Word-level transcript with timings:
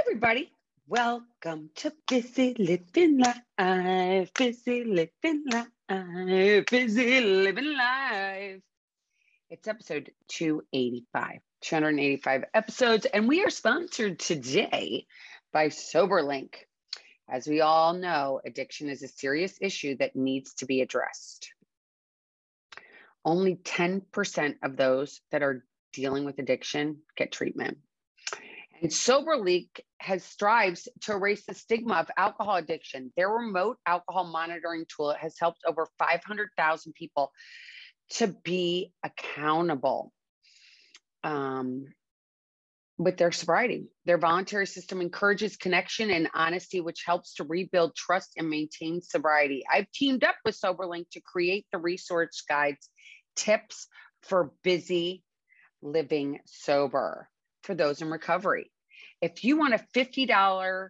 everybody. 0.00 0.50
Welcome 0.88 1.70
to 1.76 1.92
Busy 2.08 2.54
Living 2.58 3.18
Life. 3.18 4.32
Busy 4.34 4.84
Living 4.84 5.44
Life. 5.50 6.66
Busy 6.70 7.20
Living 7.20 7.76
Life. 7.76 8.62
It's 9.50 9.68
episode 9.68 10.10
285, 10.28 11.40
285 11.60 12.44
episodes, 12.54 13.06
and 13.06 13.28
we 13.28 13.44
are 13.44 13.50
sponsored 13.50 14.18
today 14.18 15.06
by 15.52 15.68
SoberLink. 15.68 16.54
As 17.28 17.46
we 17.46 17.60
all 17.60 17.92
know, 17.92 18.40
addiction 18.46 18.88
is 18.88 19.02
a 19.02 19.08
serious 19.08 19.58
issue 19.60 19.96
that 19.98 20.16
needs 20.16 20.54
to 20.54 20.66
be 20.66 20.80
addressed. 20.80 21.52
Only 23.24 23.56
10% 23.56 24.54
of 24.62 24.76
those 24.76 25.20
that 25.30 25.42
are 25.42 25.64
dealing 25.92 26.24
with 26.24 26.38
addiction 26.38 26.98
get 27.16 27.30
treatment. 27.30 27.78
And 28.82 28.90
SoberLink 28.90 29.68
has 29.98 30.24
strives 30.24 30.88
to 31.02 31.12
erase 31.12 31.46
the 31.46 31.54
stigma 31.54 31.94
of 31.94 32.10
alcohol 32.16 32.56
addiction. 32.56 33.12
Their 33.16 33.28
remote 33.28 33.78
alcohol 33.86 34.24
monitoring 34.24 34.86
tool 34.94 35.14
has 35.14 35.36
helped 35.38 35.60
over 35.64 35.86
500,000 36.00 36.92
people 36.92 37.30
to 38.14 38.26
be 38.26 38.92
accountable 39.04 40.12
um, 41.22 41.86
with 42.98 43.18
their 43.18 43.30
sobriety. 43.30 43.86
Their 44.04 44.18
voluntary 44.18 44.66
system 44.66 45.00
encourages 45.00 45.56
connection 45.56 46.10
and 46.10 46.28
honesty, 46.34 46.80
which 46.80 47.04
helps 47.06 47.34
to 47.34 47.44
rebuild 47.44 47.94
trust 47.94 48.32
and 48.36 48.50
maintain 48.50 49.00
sobriety. 49.00 49.62
I've 49.72 49.90
teamed 49.92 50.24
up 50.24 50.34
with 50.44 50.60
SoberLink 50.60 51.08
to 51.12 51.20
create 51.20 51.66
the 51.70 51.78
resource 51.78 52.42
guides, 52.48 52.88
tips 53.36 53.86
for 54.22 54.50
busy 54.64 55.22
living 55.82 56.40
sober 56.46 57.28
for 57.62 57.74
those 57.74 58.02
in 58.02 58.10
recovery. 58.10 58.70
If 59.20 59.44
you 59.44 59.56
want 59.56 59.74
a 59.74 59.84
$50 59.94 60.88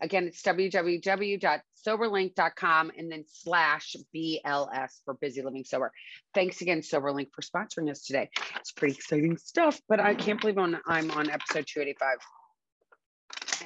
Again, 0.02 0.28
it's 0.28 0.42
www.soberlink.com 0.42 2.92
and 2.98 3.12
then 3.12 3.24
slash 3.28 3.96
BLS 4.14 5.02
for 5.06 5.14
Busy 5.16 5.42
Living 5.42 5.64
Sober. 5.64 5.92
Thanks 6.34 6.62
again, 6.62 6.82
SoberLink, 6.82 7.30
for 7.34 7.42
sponsoring 7.42 7.90
us 7.90 8.04
today. 8.04 8.30
It's 8.58 8.72
pretty 8.72 8.96
exciting 8.96 9.38
stuff, 9.38 9.80
but 9.88 10.00
I 10.00 10.16
can't 10.16 10.42
believe 10.42 10.58
I'm, 10.58 10.78
I'm 10.86 11.12
on 11.12 11.30
episode 11.30 11.68
285 11.68 12.18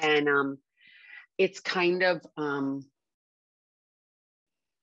and 0.02 0.30
um, 0.30 0.58
it's 1.38 1.60
kind 1.60 2.04
of 2.04 2.26
um, 2.38 2.86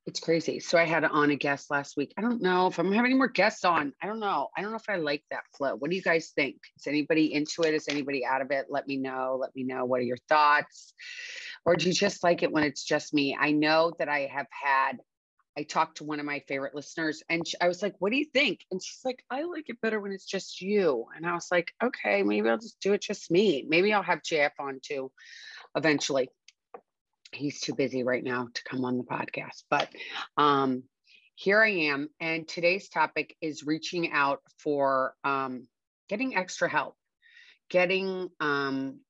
it's 0.06 0.20
crazy. 0.20 0.60
So 0.60 0.78
I 0.78 0.84
had 0.84 1.04
on 1.04 1.30
a 1.30 1.36
guest 1.36 1.70
last 1.70 1.96
week. 1.96 2.14
I 2.16 2.20
don't 2.20 2.40
know 2.40 2.68
if 2.68 2.78
I'm 2.78 2.92
having 2.92 3.10
any 3.10 3.18
more 3.18 3.28
guests 3.28 3.64
on. 3.64 3.92
I 4.00 4.06
don't 4.06 4.20
know. 4.20 4.48
I 4.56 4.62
don't 4.62 4.70
know 4.70 4.76
if 4.76 4.88
I 4.88 4.96
like 4.96 5.24
that 5.32 5.42
flow. 5.56 5.74
What 5.74 5.90
do 5.90 5.96
you 5.96 6.02
guys 6.02 6.32
think? 6.36 6.56
Is 6.78 6.86
anybody 6.86 7.34
into 7.34 7.62
it? 7.62 7.74
Is 7.74 7.88
anybody 7.88 8.24
out 8.24 8.40
of 8.40 8.52
it? 8.52 8.66
Let 8.70 8.86
me 8.86 8.96
know. 8.98 9.36
Let 9.40 9.54
me 9.56 9.64
know. 9.64 9.84
What 9.84 10.00
are 10.00 10.04
your 10.04 10.18
thoughts? 10.28 10.94
Or 11.64 11.74
do 11.74 11.88
you 11.88 11.92
just 11.92 12.22
like 12.22 12.44
it 12.44 12.52
when 12.52 12.62
it's 12.62 12.84
just 12.84 13.12
me? 13.12 13.36
I 13.38 13.50
know 13.50 13.92
that 13.98 14.08
I 14.08 14.30
have 14.32 14.46
had 14.50 14.98
I 15.58 15.62
talked 15.62 15.96
to 15.98 16.04
one 16.04 16.20
of 16.20 16.26
my 16.26 16.42
favorite 16.46 16.74
listeners 16.74 17.22
and 17.30 17.46
she, 17.48 17.56
I 17.60 17.66
was 17.66 17.82
like, 17.82 17.94
What 17.98 18.12
do 18.12 18.18
you 18.18 18.26
think? 18.26 18.60
And 18.70 18.82
she's 18.82 19.00
like, 19.04 19.24
I 19.30 19.44
like 19.44 19.64
it 19.68 19.80
better 19.80 19.98
when 20.00 20.12
it's 20.12 20.26
just 20.26 20.60
you. 20.60 21.06
And 21.16 21.26
I 21.26 21.32
was 21.32 21.48
like, 21.50 21.72
Okay, 21.82 22.22
maybe 22.22 22.48
I'll 22.48 22.58
just 22.58 22.78
do 22.80 22.92
it 22.92 23.00
just 23.00 23.30
me. 23.30 23.64
Maybe 23.66 23.92
I'll 23.92 24.02
have 24.02 24.20
JF 24.20 24.50
on 24.60 24.80
too 24.82 25.10
eventually. 25.74 26.28
He's 27.36 27.60
too 27.60 27.74
busy 27.74 28.02
right 28.02 28.24
now 28.24 28.48
to 28.52 28.64
come 28.64 28.84
on 28.84 28.98
the 28.98 29.04
podcast. 29.04 29.64
But 29.70 29.88
um, 30.36 30.84
here 31.34 31.62
I 31.62 31.70
am. 31.70 32.08
And 32.20 32.48
today's 32.48 32.88
topic 32.88 33.36
is 33.40 33.64
reaching 33.64 34.12
out 34.12 34.40
for 34.58 35.14
um, 35.22 35.68
getting 36.08 36.36
extra 36.36 36.68
help, 36.68 36.96
getting 37.68 38.30
um, 38.40 39.00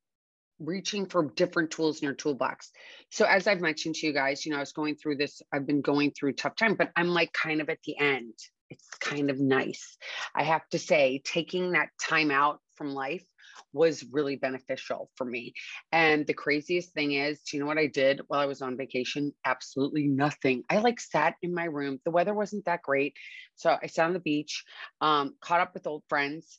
reaching 0.58 1.06
for 1.06 1.30
different 1.36 1.70
tools 1.70 2.00
in 2.00 2.06
your 2.06 2.14
toolbox. 2.14 2.70
So 3.10 3.24
as 3.24 3.46
I've 3.46 3.60
mentioned 3.60 3.96
to 3.96 4.06
you 4.06 4.12
guys, 4.12 4.44
you 4.44 4.52
know, 4.52 4.58
I 4.58 4.60
was 4.60 4.72
going 4.72 4.96
through 4.96 5.16
this, 5.16 5.42
I've 5.52 5.66
been 5.66 5.82
going 5.82 6.12
through 6.12 6.32
tough 6.34 6.56
time, 6.56 6.74
but 6.74 6.90
I'm 6.96 7.08
like 7.08 7.32
kind 7.32 7.60
of 7.60 7.68
at 7.68 7.78
the 7.84 7.98
end. 7.98 8.34
It's 8.70 8.88
kind 9.00 9.30
of 9.30 9.38
nice. 9.38 9.96
I 10.34 10.42
have 10.42 10.68
to 10.70 10.78
say, 10.78 11.22
taking 11.24 11.72
that 11.72 11.88
time 12.00 12.30
out 12.30 12.60
from 12.74 12.90
life 12.90 13.24
was 13.72 14.04
really 14.10 14.36
beneficial 14.36 15.10
for 15.16 15.24
me. 15.24 15.54
And 15.92 16.26
the 16.26 16.34
craziest 16.34 16.92
thing 16.92 17.12
is, 17.12 17.40
do 17.40 17.56
you 17.56 17.62
know 17.62 17.66
what 17.66 17.78
I 17.78 17.86
did 17.86 18.20
while 18.28 18.40
I 18.40 18.46
was 18.46 18.62
on 18.62 18.76
vacation? 18.76 19.32
Absolutely 19.44 20.06
nothing. 20.06 20.64
I 20.68 20.78
like 20.78 21.00
sat 21.00 21.34
in 21.42 21.54
my 21.54 21.64
room. 21.64 22.00
The 22.04 22.10
weather 22.10 22.34
wasn't 22.34 22.64
that 22.64 22.82
great. 22.82 23.14
So 23.54 23.76
I 23.80 23.86
sat 23.86 24.06
on 24.06 24.12
the 24.12 24.20
beach, 24.20 24.64
um, 25.00 25.36
caught 25.40 25.60
up 25.60 25.74
with 25.74 25.86
old 25.86 26.04
friends, 26.08 26.58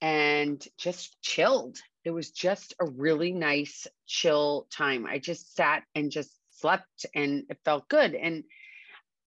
and 0.00 0.64
just 0.78 1.20
chilled 1.20 1.78
it 2.04 2.10
was 2.10 2.30
just 2.30 2.74
a 2.80 2.86
really 2.86 3.32
nice 3.32 3.86
chill 4.06 4.66
time 4.70 5.06
i 5.06 5.18
just 5.18 5.54
sat 5.54 5.82
and 5.94 6.10
just 6.10 6.30
slept 6.50 7.06
and 7.14 7.44
it 7.48 7.58
felt 7.64 7.88
good 7.88 8.14
and 8.14 8.44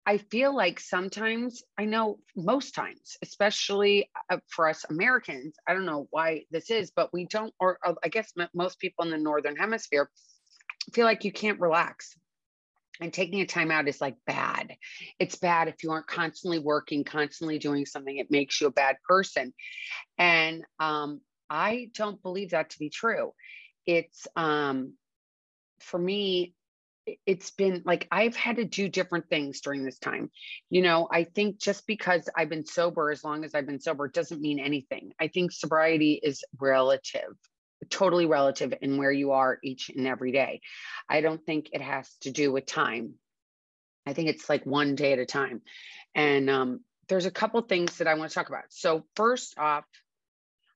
i 0.06 0.18
feel 0.18 0.56
like 0.56 0.80
sometimes 0.80 1.64
i 1.78 1.86
know 1.86 2.20
most 2.36 2.74
times 2.74 3.18
especially 3.24 4.10
uh, 4.30 4.38
for 4.50 4.68
us 4.70 4.86
americans 4.90 5.56
i 5.68 5.74
don't 5.74 5.86
know 5.86 6.08
why 6.12 6.44
this 6.52 6.70
is 6.70 6.92
but 6.96 7.12
we 7.14 7.26
don't 7.26 7.54
or, 7.60 7.78
or 7.86 7.96
i 8.04 8.10
guess 8.10 8.32
most 8.54 8.80
people 8.80 9.06
in 9.06 9.12
the 9.12 9.18
northern 9.18 9.56
hemisphere 9.56 10.10
feel 10.94 11.06
like 11.06 11.24
you 11.24 11.32
can't 11.32 11.60
relax 11.60 12.16
and 13.02 13.12
taking 13.12 13.42
a 13.42 13.46
time 13.46 13.72
out 13.72 13.88
is 13.88 14.02
like 14.02 14.16
bad. 14.26 14.76
It's 15.20 15.36
bad 15.36 15.68
if 15.68 15.84
you 15.84 15.92
aren't 15.92 16.08
constantly 16.08 16.60
working, 16.60 17.04
constantly 17.04 17.60
doing 17.60 17.86
something. 17.86 18.18
It 18.18 18.32
makes 18.32 18.62
you 18.62 18.68
a 18.68 18.72
bad 18.72 18.98
person. 19.08 19.54
And 20.18 20.64
um, 20.80 21.22
I 21.50 21.90
don't 21.94 22.22
believe 22.22 22.52
that 22.52 22.70
to 22.72 22.80
be 22.80 22.90
true. 22.90 23.34
It's 23.86 24.28
um 24.36 24.94
for 25.80 26.00
me 26.00 26.54
it's 27.26 27.52
been 27.52 27.84
like 27.86 28.08
I've 28.12 28.36
had 28.36 28.58
to 28.58 28.66
do 28.66 28.90
different 28.90 29.30
things 29.30 29.62
during 29.62 29.84
this 29.84 30.00
time. 30.00 30.32
You 30.70 30.82
know, 30.82 31.08
I 31.12 31.24
think 31.24 31.60
just 31.60 31.86
because 31.88 32.28
I've 32.36 32.50
been 32.50 32.66
sober 32.66 33.12
as 33.12 33.24
long 33.24 33.44
as 33.44 33.54
I've 33.54 33.66
been 33.68 33.80
sober 33.80 34.08
doesn't 34.08 34.42
mean 34.42 34.60
anything. 34.60 35.12
I 35.20 35.28
think 35.28 35.52
sobriety 35.52 36.20
is 36.22 36.44
relative, 36.60 37.36
totally 37.90 38.26
relative 38.26 38.74
in 38.82 38.98
where 38.98 39.12
you 39.12 39.32
are 39.32 39.60
each 39.64 39.90
and 39.90 40.08
every 40.08 40.32
day. 40.32 40.62
I 41.08 41.22
don't 41.22 41.46
think 41.46 41.70
it 41.74 41.82
has 41.82 42.10
to 42.22 42.32
do 42.32 42.52
with 42.52 42.66
time. 42.66 43.16
I 44.06 44.14
think 44.14 44.30
it's 44.30 44.50
like 44.50 44.66
one 44.66 44.96
day 44.96 45.14
at 45.14 45.20
a 45.20 45.26
time. 45.26 45.62
And 46.14 46.50
um, 46.50 46.82
there's 47.08 47.26
a 47.26 47.32
couple 47.32 47.62
things 47.62 47.98
that 47.98 48.08
I 48.08 48.14
want 48.16 48.30
to 48.32 48.36
talk 48.36 48.50
about. 48.50 48.66
So, 48.70 49.06
first 49.16 49.58
off, 49.58 49.86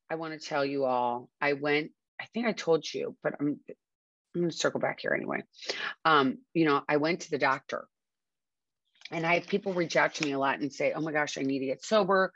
I 0.10 0.16
want 0.16 0.40
to 0.40 0.48
tell 0.48 0.66
you 0.66 0.86
all, 0.86 1.30
I 1.40 1.54
went, 1.54 1.92
I 2.20 2.26
think 2.34 2.48
I 2.48 2.52
told 2.52 2.92
you, 2.92 3.16
but 3.24 3.36
I'm, 3.40 3.60
I'm 4.36 4.42
going 4.42 4.52
to 4.52 4.58
circle 4.58 4.80
back 4.80 5.00
here 5.02 5.14
anyway. 5.14 5.44
Um, 6.06 6.40
you 6.54 6.66
know, 6.66 6.82
I 6.88 6.98
went 6.98 7.22
to 7.22 7.32
the 7.32 7.38
doctor 7.38 7.88
and 9.12 9.26
I 9.26 9.36
have 9.36 9.48
people 9.48 9.74
reach 9.74 9.96
out 9.96 10.16
to 10.16 10.26
me 10.26 10.34
a 10.34 10.40
lot 10.40 10.60
and 10.60 10.72
say, 10.72 10.94
oh 10.94 11.02
my 11.02 11.12
gosh, 11.12 11.38
I 11.38 11.42
need 11.42 11.60
to 11.60 11.66
get 11.66 11.84
sober. 11.84 12.32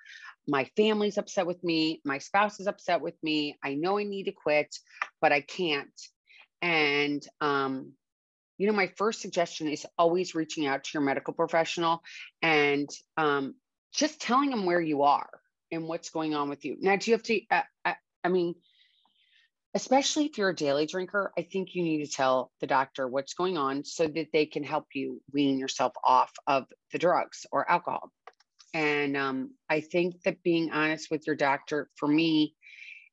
My 0.48 0.66
family's 0.76 1.18
upset 1.18 1.46
with 1.46 1.64
me. 1.64 2.02
My 2.04 2.18
spouse 2.18 2.60
is 2.60 2.68
upset 2.68 3.02
with 3.02 3.16
me. 3.24 3.58
I 3.64 3.76
know 3.76 3.98
I 3.98 4.04
need 4.04 4.26
to 4.26 4.32
quit, 4.32 4.76
but 5.22 5.32
I 5.32 5.42
can't. 5.42 6.02
And, 6.62 7.26
um, 7.42 7.94
you 8.58 8.68
know, 8.68 8.74
my 8.74 8.92
first 8.98 9.22
suggestion 9.22 9.68
is 9.68 9.86
always 9.98 10.36
reaching 10.36 10.66
out 10.66 10.84
to 10.84 10.90
your 10.94 11.04
medical 11.04 11.34
professional 11.34 12.02
and 12.42 12.90
um, 13.18 13.56
just 13.94 14.20
telling 14.20 14.50
them 14.50 14.66
where 14.66 14.82
you 14.82 15.04
are 15.04 15.30
and 15.72 15.88
what's 15.88 16.10
going 16.10 16.36
on 16.36 16.50
with 16.50 16.66
you. 16.66 16.78
Now, 16.80 16.96
do 16.96 17.12
you 17.12 17.16
have 17.16 17.24
to? 17.24 17.42
Uh, 17.50 17.62
I, 17.86 17.92
uh, 17.92 17.94
I 18.26 18.30
mean, 18.30 18.56
especially 19.74 20.26
if 20.26 20.38
you're 20.38 20.50
a 20.50 20.56
daily 20.56 20.86
drinker, 20.86 21.32
I 21.38 21.42
think 21.42 21.74
you 21.74 21.84
need 21.84 22.06
to 22.06 22.12
tell 22.12 22.52
the 22.62 22.68
doctor 22.68 23.08
what's 23.08 23.34
going 23.34 23.58
on 23.58 23.84
so 23.84 24.08
that 24.08 24.28
they 24.32 24.46
can 24.46 24.64
help 24.64 24.88
you 24.94 25.22
wean 25.32 25.58
yourself 25.58 25.94
off 26.04 26.32
of 26.46 26.66
the 26.92 27.00
drugs 27.00 27.46
or 27.52 27.70
alcohol. 27.70 28.12
And 28.74 29.18
um, 29.18 29.52
I 29.70 29.82
think 29.82 30.22
that 30.24 30.44
being 30.44 30.72
honest 30.72 31.10
with 31.10 31.26
your 31.26 31.36
doctor, 31.36 31.90
for 31.96 32.08
me, 32.08 32.56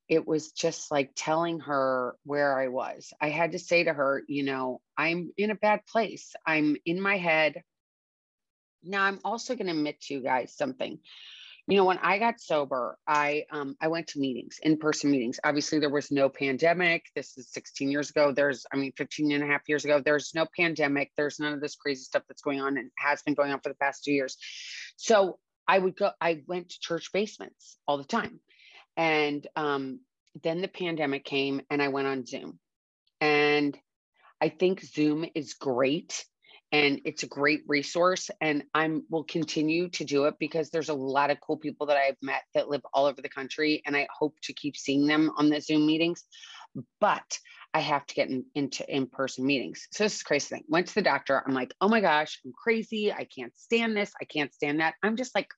it 0.07 0.27
was 0.27 0.51
just 0.51 0.91
like 0.91 1.11
telling 1.15 1.61
her 1.61 2.15
where 2.25 2.59
I 2.59 2.67
was. 2.67 3.13
I 3.21 3.29
had 3.29 3.53
to 3.53 3.59
say 3.59 3.83
to 3.83 3.93
her, 3.93 4.23
you 4.27 4.43
know, 4.43 4.81
I'm 4.97 5.31
in 5.37 5.51
a 5.51 5.55
bad 5.55 5.85
place. 5.85 6.33
I'm 6.45 6.75
in 6.85 6.99
my 6.99 7.17
head. 7.17 7.63
Now, 8.83 9.03
I'm 9.03 9.19
also 9.23 9.55
going 9.55 9.67
to 9.67 9.73
admit 9.73 10.01
to 10.01 10.13
you 10.15 10.21
guys 10.21 10.55
something 10.55 10.99
you 11.67 11.77
know 11.77 11.85
when 11.85 11.99
i 11.99 12.17
got 12.17 12.39
sober 12.39 12.97
i 13.07 13.43
um 13.51 13.75
i 13.81 13.87
went 13.87 14.07
to 14.07 14.19
meetings 14.19 14.59
in-person 14.63 15.11
meetings. 15.11 15.39
Obviously 15.43 15.79
there 15.79 15.89
was 15.89 16.11
no 16.11 16.29
pandemic. 16.29 17.05
This 17.15 17.37
is 17.37 17.51
16 17.51 17.91
years 17.91 18.09
ago. 18.09 18.31
There's 18.31 18.65
i 18.73 18.77
mean 18.77 18.91
15 18.97 19.31
and 19.31 19.43
a 19.43 19.47
half 19.47 19.61
years 19.67 19.85
ago 19.85 20.01
there's 20.03 20.33
no 20.33 20.45
pandemic. 20.57 21.11
There's 21.15 21.39
none 21.39 21.53
of 21.53 21.61
this 21.61 21.75
crazy 21.75 22.03
stuff 22.03 22.23
that's 22.27 22.41
going 22.41 22.61
on 22.61 22.77
and 22.77 22.91
has 22.97 23.21
been 23.21 23.33
going 23.33 23.51
on 23.51 23.59
for 23.61 23.69
the 23.69 23.75
past 23.75 24.03
two 24.03 24.13
years. 24.13 24.37
So 24.97 25.39
i 25.67 25.77
would 25.77 25.95
go 25.95 26.11
i 26.19 26.41
went 26.47 26.69
to 26.69 26.79
church 26.79 27.11
basements 27.11 27.77
all 27.87 27.97
the 27.97 28.03
time. 28.03 28.39
And 28.97 29.45
um 29.55 29.99
then 30.43 30.61
the 30.61 30.67
pandemic 30.67 31.25
came 31.25 31.61
and 31.69 31.81
i 31.81 31.89
went 31.89 32.07
on 32.07 32.25
zoom. 32.25 32.59
And 33.19 33.77
I 34.41 34.49
think 34.49 34.81
Zoom 34.81 35.25
is 35.35 35.53
great 35.53 36.25
and 36.71 37.01
it's 37.05 37.23
a 37.23 37.27
great 37.27 37.63
resource 37.67 38.29
and 38.39 38.63
i'm 38.73 39.03
will 39.09 39.23
continue 39.23 39.89
to 39.89 40.03
do 40.03 40.25
it 40.25 40.35
because 40.39 40.69
there's 40.69 40.89
a 40.89 40.93
lot 40.93 41.29
of 41.29 41.39
cool 41.41 41.57
people 41.57 41.87
that 41.87 41.97
i've 41.97 42.17
met 42.21 42.43
that 42.53 42.69
live 42.69 42.81
all 42.93 43.05
over 43.05 43.21
the 43.21 43.29
country 43.29 43.81
and 43.85 43.95
i 43.95 44.07
hope 44.17 44.35
to 44.41 44.53
keep 44.53 44.77
seeing 44.77 45.05
them 45.05 45.31
on 45.37 45.49
the 45.49 45.59
zoom 45.59 45.85
meetings 45.85 46.23
but 46.99 47.39
i 47.73 47.79
have 47.79 48.05
to 48.05 48.15
get 48.15 48.29
in, 48.29 48.45
into 48.55 48.85
in-person 48.93 49.45
meetings. 49.45 49.87
So 49.91 50.03
this 50.03 50.15
is 50.15 50.23
crazy 50.23 50.55
thing. 50.55 50.63
Went 50.67 50.87
to 50.87 50.95
the 50.95 51.01
doctor. 51.01 51.41
I'm 51.45 51.53
like 51.53 51.73
oh 51.81 51.89
my 51.89 52.01
gosh 52.01 52.39
i'm 52.45 52.53
crazy. 52.53 53.11
I 53.11 53.25
can't 53.25 53.57
stand 53.57 53.95
this. 53.95 54.11
I 54.21 54.25
can't 54.25 54.53
stand 54.53 54.79
that. 54.79 54.95
I'm 55.03 55.15
just 55.15 55.35
like 55.35 55.49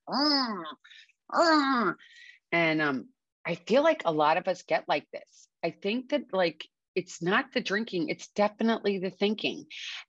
and 2.51 2.81
um 2.81 3.07
i 3.45 3.56
feel 3.56 3.83
like 3.83 4.04
a 4.06 4.12
lot 4.12 4.38
of 4.38 4.48
us 4.48 4.63
get 4.63 4.86
like 4.88 5.06
this. 5.12 5.48
I 5.63 5.71
think 5.71 6.10
that 6.10 6.25
like 6.33 6.65
it's 6.95 7.21
not 7.21 7.51
the 7.54 7.62
drinking 7.62 8.10
it's 8.10 8.27
definitely 8.30 9.00
the 9.00 9.10
thinking. 9.12 9.65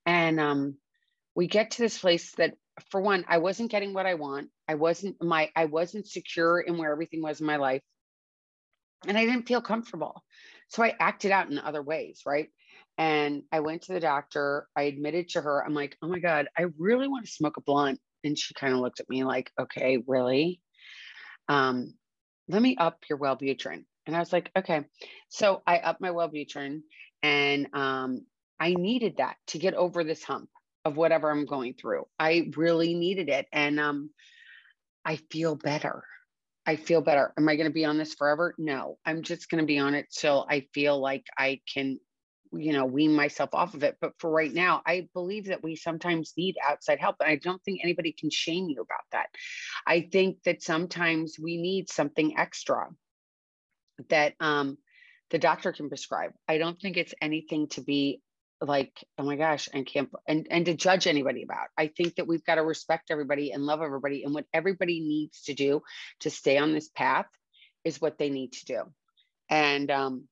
And 0.06 0.40
um 0.40 0.76
we 1.34 1.46
get 1.46 1.72
to 1.72 1.82
this 1.82 1.98
place 1.98 2.32
that 2.36 2.54
for 2.90 3.00
one 3.00 3.25
i 3.28 3.38
wasn't 3.38 3.70
getting 3.70 3.92
what 3.92 4.06
i 4.06 4.14
want. 4.14 4.48
I 4.69 4.75
wasn't 4.75 5.22
my 5.22 5.50
i 5.54 5.66
wasn't 5.66 6.06
secure 6.06 6.60
in 6.60 6.76
where 6.78 6.92
everything 6.92 7.22
was 7.22 7.40
in 7.40 7.46
my 7.46 7.56
life. 7.56 7.82
And 9.06 9.19
i 9.19 9.25
didn't 9.25 9.48
feel 9.48 9.60
comfortable. 9.60 10.22
So 10.69 10.82
i 10.82 10.94
acted 10.98 11.31
out 11.31 11.50
in 11.50 11.58
other 11.58 11.82
ways 11.82 12.22
right? 12.26 12.48
And 12.98 13.42
i 13.52 13.60
went 13.60 13.82
to 13.82 13.92
the 13.92 14.00
doctor. 14.00 14.66
I 14.76 14.82
admitted 14.82 15.31
to 15.31 15.40
her. 15.40 15.64
I'm 15.64 15.75
like 15.75 15.96
oh 16.02 16.08
my 16.08 16.19
god 16.19 16.48
i 16.56 16.66
really 16.78 17.08
want 17.08 17.26
to 17.26 17.32
smoke 17.32 17.56
a 17.56 17.62
blunt. 17.62 18.00
And 18.25 18.38
she 18.38 18.54
kind 18.54 18.72
of 18.72 18.80
looked 18.80 19.00
at 19.00 19.08
me 19.08 19.25
like 19.25 19.50
okay 19.60 20.02
really? 20.06 20.60
Um 21.48 21.94
let 22.48 22.60
me 22.60 22.76
up 22.76 22.98
your 23.08 23.19
wellbutrin. 23.19 23.84
And 24.06 24.16
i 24.16 24.19
was 24.19 24.32
like 24.32 24.50
okay. 24.56 24.84
So 25.28 25.62
i 25.66 25.78
upped 25.78 26.00
my 26.00 26.10
wellbutrin 26.10 26.82
and 27.22 27.69
um 27.72 28.26
i 28.58 28.75
needed 28.75 29.19
that 29.19 29.37
to 29.48 29.58
get 29.58 29.75
over 29.75 30.04
this 30.04 30.22
hump 30.22 30.48
of 30.84 30.96
whatever 30.96 31.31
I'm 31.31 31.46
going 31.46 31.75
through. 31.75 32.06
I 32.19 32.50
really 32.56 32.94
needed 32.94 33.28
it. 33.28 33.46
And 33.52 33.81
um, 33.81 34.10
I 35.04 35.16
feel 35.31 35.54
better. 35.54 36.04
I 36.66 36.76
feel 36.76 37.00
better. 37.00 37.32
Am 37.36 37.48
I 37.48 37.56
going 37.56 37.69
to 37.69 37.75
be 37.75 37.84
on 37.84 37.98
this 37.98 38.14
forever? 38.14 38.54
No, 38.58 38.98
I'm 39.04 39.22
just 39.22 39.50
going 39.50 39.62
to 39.62 39.66
be 39.66 39.78
on 39.78 39.94
it 39.94 40.06
till 40.10 40.46
I 40.48 40.66
feel 40.72 40.98
like 40.98 41.26
I 41.36 41.60
can, 41.72 42.00
you 42.52 42.72
know, 42.72 42.86
wean 42.86 43.12
myself 43.12 43.50
off 43.52 43.75
of 43.75 43.82
it. 43.82 43.96
But 44.00 44.12
for 44.19 44.31
right 44.31 44.52
now, 44.52 44.81
I 44.86 45.08
believe 45.12 45.46
that 45.46 45.62
we 45.62 45.76
sometimes 45.76 46.32
need 46.36 46.56
outside 46.66 47.00
help. 47.00 47.16
And 47.20 47.28
I 47.28 47.37
don't 47.37 47.62
think 47.64 47.80
anybody 47.82 48.12
can 48.19 48.30
shame 48.30 48.69
you 48.69 48.80
about 48.80 49.04
that. 49.12 49.26
I 49.87 50.08
think 50.10 50.42
that 50.44 50.62
sometimes 50.62 51.37
we 51.38 51.60
need 51.60 51.90
something 51.90 52.38
extra 52.38 52.88
that 54.08 54.34
um, 54.40 54.78
the 55.30 55.38
doctor 55.38 55.72
can 55.72 55.88
prescribe. 55.88 56.32
I 56.48 56.58
don't 56.58 56.80
think 56.80 56.96
it's 56.96 57.14
anything 57.20 57.69
to 57.69 57.82
be 57.82 58.22
like 58.64 59.05
oh 59.19 59.25
my 59.25 59.37
gosh 59.37 59.69
and 59.72 59.87
can't 59.87 60.11
and 60.26 60.46
and 60.50 60.66
to 60.66 60.75
judge 60.75 61.06
anybody 61.06 61.43
about. 61.43 61.69
I 61.76 61.88
think 61.88 62.16
that 62.16 62.26
we've 62.26 62.44
got 62.44 62.56
to 62.56 62.62
respect 62.62 63.11
everybody 63.11 63.52
and 63.52 63.64
love 63.64 63.82
everybody 63.82 64.25
and 64.25 64.34
what 64.34 64.46
everybody 64.52 65.00
needs 65.00 65.43
to 65.43 65.55
do 65.55 65.82
to 66.20 66.31
stay 66.31 66.58
on 66.58 66.72
this 66.72 66.88
path 66.88 67.26
is 67.84 68.00
what 68.00 68.19
they 68.19 68.31
need 68.31 68.52
to 68.52 68.64
do. 68.64 68.82
And 69.49 69.90
um 69.90 70.28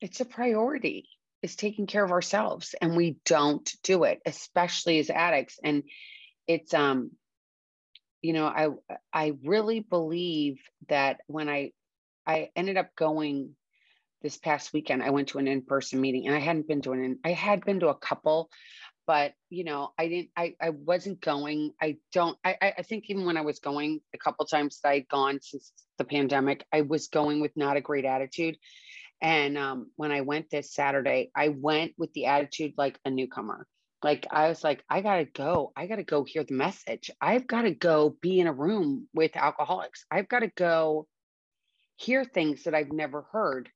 it's 0.00 0.20
a 0.20 0.24
priority 0.24 1.08
is 1.42 1.56
taking 1.56 1.86
care 1.86 2.04
of 2.04 2.12
ourselves 2.12 2.74
and 2.80 2.96
we 2.96 3.16
don't 3.24 3.70
do 3.82 4.04
it 4.04 4.20
especially 4.26 4.98
as 4.98 5.10
addicts. 5.10 5.58
And 5.62 5.84
it's 6.46 6.72
um 6.74 7.12
you 8.22 8.32
know 8.32 8.46
i 8.46 8.68
i 9.12 9.34
really 9.44 9.80
believe 9.80 10.60
that 10.88 11.20
when 11.26 11.48
i 11.48 11.70
i 12.26 12.50
ended 12.56 12.76
up 12.76 12.94
going 12.96 13.54
this 14.22 14.36
past 14.36 14.72
weekend 14.72 15.02
i 15.02 15.10
went 15.10 15.28
to 15.28 15.38
an 15.38 15.48
in-person 15.48 16.00
meeting 16.00 16.26
and 16.26 16.34
i 16.34 16.40
hadn't 16.40 16.68
been 16.68 16.82
to 16.82 16.92
an 16.92 17.18
i 17.24 17.32
had 17.32 17.64
been 17.64 17.80
to 17.80 17.88
a 17.88 17.94
couple 17.94 18.50
but 19.08 19.32
you 19.48 19.64
know 19.64 19.90
i 19.98 20.06
didn't 20.06 20.28
i, 20.36 20.54
I 20.60 20.70
wasn't 20.70 21.20
going 21.20 21.72
i 21.80 21.96
don't 22.12 22.38
I, 22.44 22.74
I 22.78 22.82
think 22.82 23.04
even 23.08 23.24
when 23.24 23.36
i 23.36 23.40
was 23.40 23.58
going 23.58 24.00
a 24.14 24.18
couple 24.18 24.46
times 24.46 24.78
that 24.82 24.90
i'd 24.90 25.08
gone 25.08 25.40
since 25.42 25.72
the 25.96 26.04
pandemic 26.04 26.64
i 26.72 26.82
was 26.82 27.08
going 27.08 27.40
with 27.40 27.56
not 27.56 27.76
a 27.76 27.80
great 27.80 28.04
attitude 28.04 28.56
and 29.20 29.58
um, 29.58 29.90
when 29.96 30.12
i 30.12 30.20
went 30.20 30.50
this 30.50 30.72
saturday 30.72 31.30
i 31.34 31.48
went 31.48 31.92
with 31.98 32.12
the 32.12 32.26
attitude 32.26 32.74
like 32.76 32.98
a 33.04 33.10
newcomer 33.10 33.66
like 34.04 34.26
i 34.30 34.48
was 34.48 34.62
like 34.62 34.84
i 34.88 35.00
gotta 35.00 35.24
go 35.24 35.72
i 35.74 35.86
gotta 35.86 36.04
go 36.04 36.22
hear 36.22 36.44
the 36.44 36.54
message 36.54 37.10
i've 37.20 37.46
gotta 37.46 37.72
go 37.72 38.14
be 38.20 38.38
in 38.38 38.46
a 38.46 38.52
room 38.52 39.08
with 39.14 39.36
alcoholics 39.36 40.04
i've 40.10 40.28
gotta 40.28 40.52
go 40.54 41.06
hear 41.96 42.24
things 42.24 42.64
that 42.64 42.74
i've 42.74 42.92
never 42.92 43.22
heard 43.32 43.68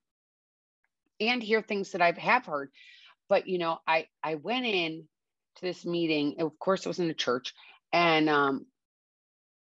and 1.28 1.42
hear 1.42 1.62
things 1.62 1.92
that 1.92 2.02
I 2.02 2.12
have 2.18 2.46
heard. 2.46 2.70
But 3.28 3.46
you 3.46 3.58
know, 3.58 3.78
I 3.86 4.06
I 4.22 4.36
went 4.36 4.66
in 4.66 5.08
to 5.56 5.62
this 5.62 5.84
meeting. 5.84 6.36
Of 6.38 6.58
course, 6.58 6.84
it 6.84 6.88
was 6.88 6.98
in 6.98 7.08
the 7.08 7.14
church, 7.14 7.54
and 7.92 8.28
um, 8.28 8.66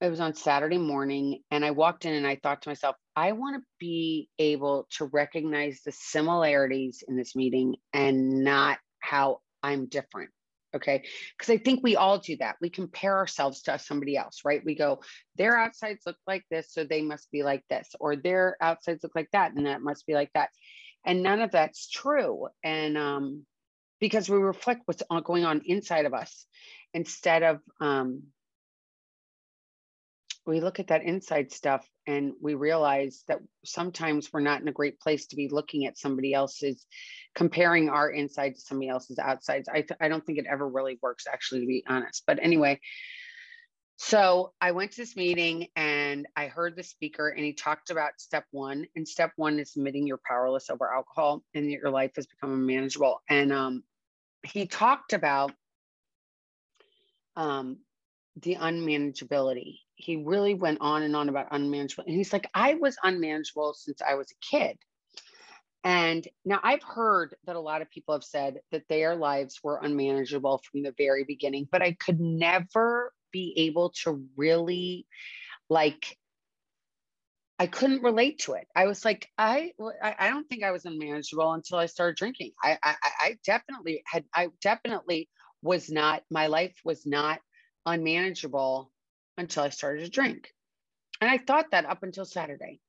it 0.00 0.08
was 0.10 0.20
on 0.20 0.34
Saturday 0.34 0.78
morning. 0.78 1.42
And 1.50 1.64
I 1.64 1.70
walked 1.70 2.04
in, 2.04 2.14
and 2.14 2.26
I 2.26 2.36
thought 2.42 2.62
to 2.62 2.68
myself, 2.68 2.96
I 3.14 3.32
want 3.32 3.56
to 3.56 3.66
be 3.78 4.28
able 4.38 4.88
to 4.96 5.06
recognize 5.06 5.80
the 5.84 5.92
similarities 5.92 7.04
in 7.06 7.16
this 7.16 7.36
meeting, 7.36 7.76
and 7.92 8.44
not 8.44 8.78
how 9.00 9.40
I'm 9.62 9.86
different. 9.86 10.30
Okay. 10.74 11.04
Because 11.36 11.52
I 11.52 11.58
think 11.58 11.82
we 11.82 11.96
all 11.96 12.18
do 12.18 12.36
that. 12.38 12.56
We 12.60 12.70
compare 12.70 13.16
ourselves 13.16 13.62
to 13.62 13.78
somebody 13.78 14.16
else, 14.16 14.40
right? 14.44 14.62
We 14.64 14.74
go, 14.74 15.02
their 15.36 15.58
outsides 15.58 16.00
look 16.06 16.16
like 16.26 16.44
this, 16.50 16.72
so 16.72 16.84
they 16.84 17.02
must 17.02 17.30
be 17.30 17.42
like 17.42 17.62
this, 17.68 17.90
or 18.00 18.16
their 18.16 18.56
outsides 18.60 19.02
look 19.02 19.14
like 19.14 19.28
that, 19.32 19.52
and 19.54 19.66
that 19.66 19.82
must 19.82 20.06
be 20.06 20.14
like 20.14 20.30
that 20.34 20.48
and 21.04 21.22
none 21.22 21.40
of 21.40 21.52
that's 21.52 21.88
true. 21.88 22.48
And 22.62 22.96
um, 22.96 23.46
because 24.00 24.28
we 24.28 24.38
reflect 24.38 24.82
what's 24.86 25.02
going 25.24 25.44
on 25.44 25.62
inside 25.66 26.06
of 26.06 26.14
us 26.14 26.46
instead 26.94 27.42
of 27.42 27.60
um, 27.80 28.24
we 30.44 30.60
look 30.60 30.80
at 30.80 30.88
that 30.88 31.04
inside 31.04 31.52
stuff 31.52 31.88
and 32.06 32.32
we 32.40 32.54
realize 32.54 33.22
that 33.28 33.38
sometimes 33.64 34.32
we're 34.32 34.40
not 34.40 34.60
in 34.60 34.66
a 34.66 34.72
great 34.72 34.98
place 34.98 35.26
to 35.26 35.36
be 35.36 35.48
looking 35.48 35.86
at 35.86 35.96
somebody 35.96 36.34
else's 36.34 36.84
comparing 37.34 37.88
our 37.88 38.10
inside 38.10 38.56
to 38.56 38.60
somebody 38.60 38.88
else's 38.88 39.20
outsides. 39.20 39.68
I, 39.68 39.82
th- 39.82 40.00
I 40.00 40.08
don't 40.08 40.26
think 40.26 40.38
it 40.38 40.46
ever 40.50 40.68
really 40.68 40.98
works 41.00 41.26
actually 41.32 41.60
to 41.60 41.66
be 41.66 41.84
honest. 41.86 42.24
But 42.26 42.40
anyway 42.42 42.80
so 44.04 44.52
I 44.60 44.72
went 44.72 44.90
to 44.90 44.96
this 44.96 45.14
meeting 45.14 45.68
and 45.76 46.26
I 46.34 46.48
heard 46.48 46.74
the 46.74 46.82
speaker 46.82 47.28
and 47.28 47.44
he 47.44 47.52
talked 47.52 47.90
about 47.90 48.20
step 48.20 48.44
one. 48.50 48.84
And 48.96 49.06
step 49.06 49.30
one 49.36 49.60
is 49.60 49.76
admitting 49.76 50.08
you're 50.08 50.18
powerless 50.28 50.70
over 50.70 50.92
alcohol 50.92 51.44
and 51.54 51.66
that 51.66 51.70
your 51.70 51.90
life 51.90 52.10
has 52.16 52.26
become 52.26 52.52
unmanageable. 52.52 53.22
And 53.30 53.52
um, 53.52 53.84
he 54.42 54.66
talked 54.66 55.12
about 55.12 55.52
um, 57.36 57.78
the 58.40 58.56
unmanageability. 58.56 59.78
He 59.94 60.16
really 60.16 60.54
went 60.54 60.78
on 60.80 61.04
and 61.04 61.14
on 61.14 61.28
about 61.28 61.46
unmanageable. 61.52 62.02
And 62.08 62.16
he's 62.16 62.32
like, 62.32 62.48
I 62.52 62.74
was 62.74 62.96
unmanageable 63.04 63.74
since 63.74 64.02
I 64.02 64.16
was 64.16 64.32
a 64.32 64.44
kid. 64.44 64.78
And 65.84 66.26
now 66.44 66.58
I've 66.64 66.82
heard 66.82 67.36
that 67.46 67.54
a 67.54 67.60
lot 67.60 67.82
of 67.82 67.90
people 67.90 68.14
have 68.14 68.24
said 68.24 68.62
that 68.72 68.88
their 68.88 69.14
lives 69.14 69.60
were 69.62 69.78
unmanageable 69.80 70.60
from 70.68 70.82
the 70.82 70.94
very 70.98 71.22
beginning, 71.22 71.68
but 71.70 71.82
I 71.82 71.92
could 71.92 72.18
never 72.18 73.12
be 73.32 73.54
able 73.56 73.90
to 74.04 74.24
really 74.36 75.06
like 75.68 76.16
I 77.58 77.68
couldn't 77.68 78.02
relate 78.02 78.40
to 78.40 78.54
it. 78.54 78.66
I 78.74 78.86
was 78.86 79.04
like, 79.04 79.28
I, 79.38 79.70
I 80.02 80.30
don't 80.30 80.48
think 80.48 80.64
I 80.64 80.72
was 80.72 80.84
unmanageable 80.84 81.52
until 81.52 81.78
I 81.78 81.86
started 81.86 82.16
drinking. 82.16 82.50
I, 82.60 82.76
I, 82.82 82.94
I 83.20 83.38
definitely 83.44 84.02
had, 84.04 84.24
I 84.34 84.48
definitely 84.60 85.28
was 85.62 85.88
not, 85.88 86.24
my 86.28 86.48
life 86.48 86.74
was 86.84 87.06
not 87.06 87.38
unmanageable 87.86 88.90
until 89.38 89.62
I 89.62 89.68
started 89.68 90.04
to 90.04 90.10
drink. 90.10 90.48
And 91.20 91.30
I 91.30 91.38
thought 91.38 91.66
that 91.70 91.86
up 91.86 92.02
until 92.02 92.24
Saturday. 92.24 92.80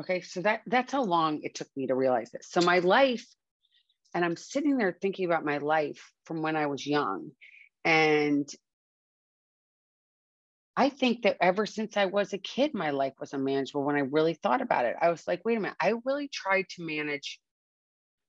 Okay. 0.00 0.20
So 0.20 0.42
that, 0.42 0.60
that's 0.66 0.92
how 0.92 1.02
long 1.02 1.40
it 1.42 1.56
took 1.56 1.68
me 1.74 1.88
to 1.88 1.96
realize 1.96 2.30
this. 2.30 2.46
So 2.48 2.60
my 2.60 2.78
life, 2.78 3.26
and 4.14 4.24
I'm 4.24 4.36
sitting 4.36 4.76
there 4.76 4.96
thinking 5.02 5.24
about 5.24 5.44
my 5.44 5.58
life 5.58 6.12
from 6.24 6.40
when 6.40 6.54
I 6.54 6.66
was 6.66 6.86
young 6.86 7.32
and 7.84 8.48
I 10.76 10.88
think 10.88 11.22
that 11.22 11.36
ever 11.40 11.66
since 11.66 11.96
I 11.96 12.06
was 12.06 12.32
a 12.32 12.38
kid, 12.38 12.74
my 12.74 12.90
life 12.90 13.14
was 13.20 13.32
unmanageable 13.32 13.84
when 13.84 13.96
I 13.96 14.00
really 14.00 14.34
thought 14.34 14.60
about 14.60 14.86
it. 14.86 14.96
I 15.00 15.10
was 15.10 15.26
like, 15.26 15.44
wait 15.44 15.56
a 15.56 15.60
minute, 15.60 15.76
I 15.80 15.94
really 16.04 16.28
tried 16.28 16.68
to 16.70 16.84
manage. 16.84 17.38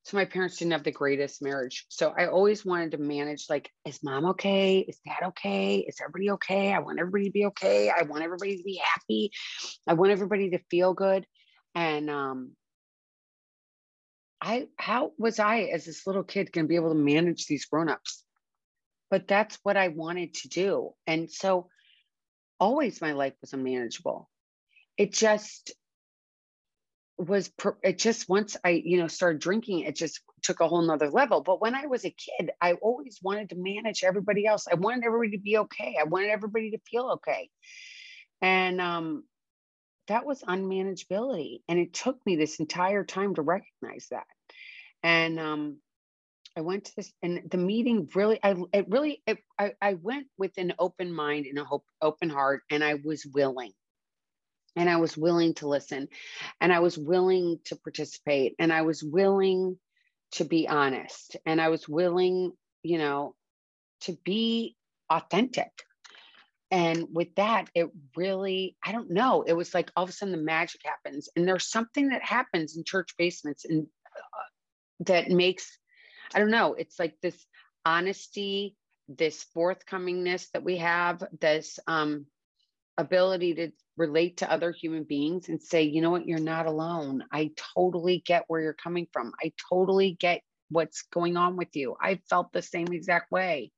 So 0.03 0.17
my 0.17 0.25
parents 0.25 0.57
didn't 0.57 0.73
have 0.73 0.83
the 0.83 0.91
greatest 0.91 1.41
marriage. 1.41 1.85
So 1.89 2.13
I 2.15 2.27
always 2.27 2.63
wanted 2.63 2.91
to 2.91 2.99
manage 2.99 3.47
like, 3.49 3.71
is 3.85 4.03
mom 4.03 4.25
okay? 4.27 4.79
Is 4.79 4.99
dad 5.03 5.29
okay? 5.29 5.79
Is 5.79 5.97
everybody 5.99 6.29
okay? 6.31 6.71
I 6.71 6.79
want 6.79 6.99
everybody 6.99 7.25
to 7.25 7.31
be 7.31 7.45
okay. 7.47 7.89
I 7.89 8.03
want 8.03 8.23
everybody 8.23 8.57
to 8.57 8.63
be 8.63 8.79
happy. 8.83 9.31
I 9.87 9.93
want 9.93 10.11
everybody 10.11 10.51
to 10.51 10.59
feel 10.69 10.93
good. 10.93 11.25
And 11.73 12.11
um 12.11 12.51
I 14.39 14.67
how 14.77 15.13
was 15.17 15.39
I 15.39 15.61
as 15.61 15.85
this 15.85 16.05
little 16.05 16.23
kid 16.23 16.51
going 16.51 16.65
to 16.65 16.69
be 16.69 16.75
able 16.75 16.89
to 16.89 16.95
manage 16.95 17.47
these 17.47 17.65
grown-ups? 17.65 18.23
But 19.09 19.27
that's 19.27 19.57
what 19.63 19.77
I 19.77 19.87
wanted 19.87 20.35
to 20.35 20.49
do. 20.49 20.91
And 21.07 21.31
so 21.31 21.69
always 22.59 23.01
my 23.01 23.13
life 23.13 23.33
was 23.41 23.53
unmanageable. 23.53 24.29
It 24.97 25.13
just 25.13 25.73
was 27.17 27.49
it 27.81 27.97
just 27.97 28.27
once 28.27 28.57
I, 28.63 28.81
you 28.83 28.97
know, 28.97 29.07
started 29.07 29.39
drinking, 29.39 29.81
it 29.81 29.95
just 29.95 30.19
took 30.41 30.59
a 30.59 30.67
whole 30.67 30.81
nother 30.81 31.09
level. 31.09 31.41
But 31.41 31.61
when 31.61 31.73
I 31.73 31.85
was 31.85 32.03
a 32.05 32.09
kid, 32.09 32.51
I 32.61 32.73
always 32.73 33.19
wanted 33.21 33.49
to 33.49 33.55
manage 33.55 34.03
everybody 34.03 34.45
else. 34.45 34.67
I 34.69 34.75
wanted 34.75 35.05
everybody 35.05 35.37
to 35.37 35.41
be 35.41 35.57
okay. 35.59 35.95
I 35.99 36.03
wanted 36.03 36.29
everybody 36.29 36.71
to 36.71 36.79
feel 36.89 37.11
okay. 37.15 37.49
And 38.41 38.81
um, 38.81 39.23
that 40.07 40.25
was 40.25 40.41
unmanageability. 40.43 41.61
And 41.69 41.79
it 41.79 41.93
took 41.93 42.17
me 42.25 42.35
this 42.35 42.59
entire 42.59 43.05
time 43.05 43.35
to 43.35 43.41
recognize 43.41 44.07
that. 44.11 44.27
And 45.01 45.39
um, 45.39 45.77
I 46.57 46.61
went 46.61 46.85
to 46.85 46.95
this, 46.95 47.11
and 47.21 47.41
the 47.49 47.57
meeting 47.57 48.09
really, 48.15 48.39
I 48.41 48.55
it 48.73 48.85
really, 48.89 49.21
it, 49.27 49.39
I, 49.59 49.73
I 49.81 49.95
went 49.95 50.27
with 50.37 50.51
an 50.57 50.73
open 50.79 51.11
mind 51.11 51.45
and 51.47 51.59
a 51.59 51.65
hope, 51.65 51.85
open 52.01 52.29
heart, 52.29 52.63
and 52.71 52.83
I 52.83 52.95
was 53.03 53.25
willing 53.25 53.73
and 54.75 54.89
I 54.89 54.97
was 54.97 55.17
willing 55.17 55.53
to 55.55 55.67
listen 55.67 56.07
and 56.59 56.73
I 56.73 56.79
was 56.79 56.97
willing 56.97 57.59
to 57.65 57.75
participate 57.75 58.55
and 58.59 58.73
I 58.73 58.81
was 58.81 59.03
willing 59.03 59.77
to 60.33 60.43
be 60.45 60.67
honest 60.67 61.37
and 61.45 61.61
I 61.61 61.69
was 61.69 61.87
willing, 61.87 62.51
you 62.83 62.97
know, 62.97 63.35
to 64.01 64.17
be 64.25 64.75
authentic. 65.09 65.71
And 66.71 67.07
with 67.13 67.35
that, 67.35 67.69
it 67.73 67.89
really, 68.17 68.75
I 68.83 68.91
don't 68.91 69.11
know, 69.11 69.43
it 69.43 69.53
was 69.53 69.73
like 69.73 69.91
all 69.95 70.03
of 70.03 70.09
a 70.09 70.13
sudden 70.13 70.33
the 70.33 70.41
magic 70.41 70.81
happens. 70.83 71.29
And 71.35 71.47
there's 71.47 71.69
something 71.69 72.09
that 72.09 72.23
happens 72.23 72.75
in 72.75 72.83
church 72.83 73.11
basements 73.17 73.65
and 73.65 73.87
uh, 74.15 75.05
that 75.05 75.29
makes, 75.29 75.77
I 76.33 76.39
don't 76.39 76.51
know, 76.51 76.73
it's 76.73 76.99
like 76.99 77.15
this 77.21 77.45
honesty, 77.85 78.75
this 79.07 79.45
forthcomingness 79.55 80.49
that 80.51 80.63
we 80.63 80.77
have, 80.77 81.23
this 81.39 81.79
um, 81.87 82.25
ability 82.97 83.53
to 83.55 83.71
relate 83.97 84.37
to 84.37 84.51
other 84.51 84.71
human 84.71 85.03
beings 85.03 85.49
and 85.49 85.61
say, 85.61 85.83
you 85.83 86.01
know 86.01 86.11
what, 86.11 86.27
you're 86.27 86.39
not 86.39 86.65
alone. 86.65 87.23
I 87.31 87.51
totally 87.75 88.23
get 88.25 88.45
where 88.47 88.61
you're 88.61 88.73
coming 88.73 89.07
from. 89.11 89.33
I 89.41 89.53
totally 89.69 90.17
get 90.19 90.41
what's 90.69 91.03
going 91.13 91.37
on 91.37 91.57
with 91.57 91.75
you. 91.75 91.95
I 92.01 92.19
felt 92.29 92.51
the 92.51 92.61
same 92.61 92.87
exact 92.91 93.31
way. 93.31 93.71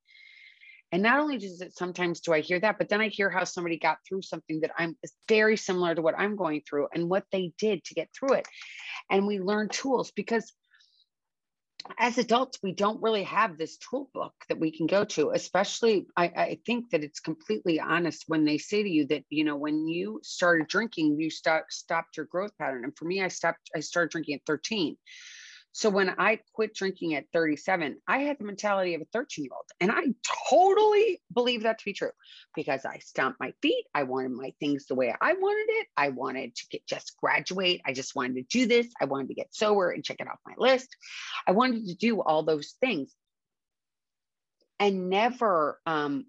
And 0.92 1.04
not 1.04 1.20
only 1.20 1.38
does 1.38 1.60
it 1.60 1.76
sometimes 1.76 2.22
do 2.22 2.32
I 2.32 2.40
hear 2.40 2.60
that, 2.62 2.78
but 2.78 2.88
then 2.88 3.02
I 3.02 3.10
hear 3.10 3.30
how 3.30 3.44
somebody 3.44 3.78
got 3.78 3.98
through 4.08 4.22
something 4.22 4.62
that 4.62 4.72
I'm 4.78 4.98
very 5.28 5.58
similar 5.58 5.94
to 5.94 6.02
what 6.02 6.18
I'm 6.18 6.38
going 6.38 6.62
through 6.68 6.88
and 6.94 7.10
what 7.10 7.26
they 7.32 7.52
did 7.60 7.84
to 7.86 7.94
get 7.94 8.10
through 8.18 8.36
it. 8.36 8.48
And 9.10 9.28
we 9.28 9.40
learn 9.40 9.68
tools 9.68 10.12
because 10.16 10.54
as 11.98 12.18
adults, 12.18 12.60
we 12.62 12.72
don't 12.72 13.02
really 13.02 13.24
have 13.24 13.58
this 13.58 13.78
tool 13.78 14.10
book 14.14 14.34
that 14.50 14.60
we 14.60 14.72
can 14.72 14.88
go 14.88 15.04
to, 15.04 15.32
especially 15.32 16.08
I, 16.16 16.26
I, 16.26 16.60
think 16.66 16.90
that 16.92 17.04
it's 17.04 17.20
completely 17.20 17.80
honest 17.80 18.26
when 18.28 18.46
they 18.46 18.58
say 18.58 18.84
to 18.84 18.90
you 18.90 19.06
that, 19.08 19.24
you 19.30 19.44
know, 19.44 19.56
when 19.56 19.88
you 19.88 20.20
started 20.24 20.68
drinking, 20.68 21.20
you 21.20 21.30
stop, 21.30 21.66
stopped 21.70 22.18
your 22.18 22.26
growth 22.28 22.52
pattern. 22.60 22.84
And 22.84 22.98
for 22.98 23.06
me, 23.06 23.22
I 23.22 23.28
stopped, 23.28 23.70
I 23.76 23.80
started 23.80 24.12
drinking 24.12 24.36
at 24.36 24.46
13. 24.46 24.98
So 25.78 25.92
when 25.92 26.10
I 26.18 26.40
quit 26.56 26.74
drinking 26.74 27.14
at 27.14 27.26
37, 27.34 27.98
I 28.08 28.18
had 28.22 28.40
the 28.40 28.46
mentality 28.46 28.96
of 28.96 29.02
a 29.02 29.06
13 29.14 29.46
year 29.46 29.52
old. 29.54 29.66
And 29.80 29.92
I 29.92 30.06
totally 30.50 31.22
believe 31.32 31.62
that 31.64 31.78
to 31.78 31.86
be 31.86 31.94
true 31.94 32.10
because 32.56 32.84
I 32.84 32.98
stomped 32.98 33.40
my 33.40 33.54
feet. 33.62 33.86
I 33.94 34.02
wanted 34.02 34.32
my 34.32 34.56
things 34.60 34.88
the 34.88 34.96
way 34.96 35.14
I 35.22 35.34
wanted 35.34 35.68
it. 35.70 35.88
I 35.96 36.10
wanted 36.10 36.56
to 36.56 36.66
get 36.72 36.88
just 36.88 37.16
graduate. 37.22 37.82
I 37.86 37.94
just 37.94 38.16
wanted 38.16 38.38
to 38.38 38.58
do 38.58 38.66
this. 38.66 38.88
I 39.00 39.06
wanted 39.06 39.28
to 39.28 39.36
get 39.36 39.54
sober 39.54 39.92
and 39.92 40.04
check 40.04 40.18
it 40.20 40.28
off 40.28 40.40
my 40.48 40.56
list. 40.58 40.88
I 41.46 41.52
wanted 41.52 41.86
to 41.86 41.94
do 41.94 42.24
all 42.24 42.42
those 42.42 42.74
things. 42.82 43.14
And 44.80 45.12
never, 45.12 45.80
um, 45.86 46.26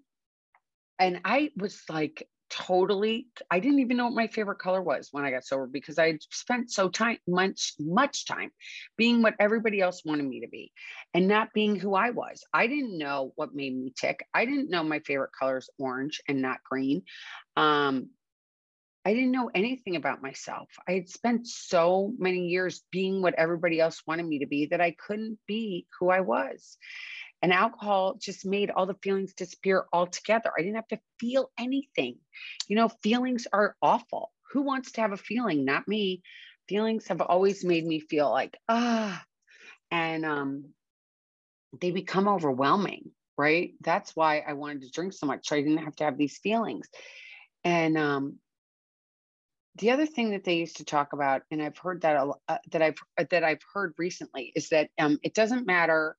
and 0.99 1.21
I 1.25 1.49
was 1.57 1.81
like, 1.89 2.29
totally 2.49 3.27
i 3.51 3.59
didn't 3.59 3.79
even 3.79 3.97
know 3.97 4.05
what 4.05 4.15
my 4.15 4.27
favorite 4.27 4.59
color 4.59 4.81
was 4.81 5.09
when 5.11 5.23
i 5.23 5.31
got 5.31 5.45
sober 5.45 5.67
because 5.67 5.99
i 5.99 6.17
spent 6.31 6.71
so 6.71 6.89
time 6.89 7.17
much 7.27 7.73
much 7.79 8.25
time 8.25 8.49
being 8.97 9.21
what 9.21 9.35
everybody 9.39 9.81
else 9.81 10.03
wanted 10.03 10.25
me 10.25 10.41
to 10.41 10.47
be 10.47 10.71
and 11.13 11.27
not 11.27 11.53
being 11.53 11.75
who 11.75 11.95
i 11.95 12.09
was. 12.11 12.43
I 12.53 12.67
didn't 12.67 12.97
know 12.97 13.33
what 13.35 13.55
made 13.55 13.75
me 13.75 13.93
tick. 13.95 14.25
I 14.33 14.45
didn't 14.45 14.69
know 14.69 14.83
my 14.83 14.99
favorite 14.99 15.31
color 15.37 15.57
is 15.57 15.69
orange 15.77 16.21
and 16.27 16.41
not 16.41 16.63
green. 16.63 17.03
Um, 17.55 18.09
i 19.05 19.13
didn't 19.13 19.31
know 19.31 19.49
anything 19.55 19.95
about 19.95 20.21
myself. 20.21 20.69
I 20.87 20.93
had 20.93 21.09
spent 21.09 21.47
so 21.47 22.13
many 22.17 22.47
years 22.47 22.83
being 22.91 23.21
what 23.21 23.35
everybody 23.35 23.79
else 23.79 24.01
wanted 24.05 24.27
me 24.27 24.39
to 24.39 24.47
be 24.47 24.67
that 24.67 24.81
i 24.81 24.91
couldn't 24.91 25.39
be 25.47 25.87
who 25.99 26.09
i 26.09 26.21
was 26.21 26.77
and 27.41 27.53
alcohol 27.53 28.17
just 28.19 28.45
made 28.45 28.69
all 28.69 28.85
the 28.85 28.97
feelings 29.01 29.33
disappear 29.33 29.85
altogether. 29.93 30.51
I 30.57 30.61
didn't 30.61 30.75
have 30.75 30.87
to 30.89 30.99
feel 31.19 31.51
anything. 31.57 32.17
You 32.67 32.75
know, 32.75 32.89
feelings 33.01 33.47
are 33.51 33.75
awful. 33.81 34.31
Who 34.51 34.61
wants 34.61 34.93
to 34.93 35.01
have 35.01 35.11
a 35.11 35.17
feeling? 35.17 35.65
Not 35.65 35.87
me. 35.87 36.21
Feelings 36.67 37.07
have 37.07 37.21
always 37.21 37.63
made 37.63 37.85
me 37.85 37.99
feel 37.99 38.29
like, 38.29 38.57
ah, 38.67 39.23
and 39.91 40.25
um, 40.25 40.65
they 41.79 41.91
become 41.91 42.27
overwhelming, 42.27 43.11
right? 43.37 43.73
That's 43.81 44.15
why 44.15 44.39
I 44.39 44.53
wanted 44.53 44.81
to 44.83 44.91
drink 44.91 45.13
so 45.13 45.25
much. 45.25 45.47
So 45.47 45.55
I 45.55 45.61
didn't 45.61 45.83
have 45.83 45.95
to 45.97 46.03
have 46.03 46.17
these 46.17 46.37
feelings. 46.37 46.87
And 47.63 47.97
um, 47.97 48.37
the 49.75 49.91
other 49.91 50.05
thing 50.05 50.31
that 50.31 50.43
they 50.43 50.55
used 50.55 50.77
to 50.77 50.85
talk 50.85 51.13
about, 51.13 51.43
and 51.51 51.61
I've 51.61 51.77
heard 51.77 52.01
that 52.01 52.17
uh, 52.47 52.57
that 52.71 52.81
I've 52.81 52.97
that 53.29 53.43
I've 53.43 53.61
heard 53.73 53.93
recently, 53.97 54.51
is 54.55 54.69
that 54.69 54.89
um, 54.99 55.19
it 55.23 55.33
doesn't 55.33 55.65
matter 55.65 56.17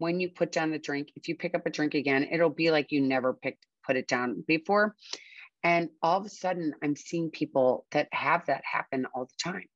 when 0.00 0.18
you 0.18 0.30
put 0.30 0.50
down 0.50 0.70
the 0.70 0.78
drink, 0.78 1.12
if 1.14 1.28
you 1.28 1.36
pick 1.36 1.54
up 1.54 1.66
a 1.66 1.70
drink 1.70 1.94
again, 1.94 2.26
it'll 2.32 2.48
be 2.48 2.70
like 2.70 2.90
you 2.90 3.02
never 3.02 3.34
picked 3.34 3.66
put 3.86 3.96
it 3.96 4.08
down 4.08 4.42
before. 4.46 4.96
And 5.62 5.90
all 6.02 6.18
of 6.18 6.24
a 6.24 6.30
sudden, 6.30 6.74
I'm 6.82 6.96
seeing 6.96 7.30
people 7.30 7.86
that 7.92 8.08
have 8.12 8.46
that 8.46 8.62
happen 8.64 9.06
all 9.14 9.26
the 9.26 9.50
time. 9.50 9.66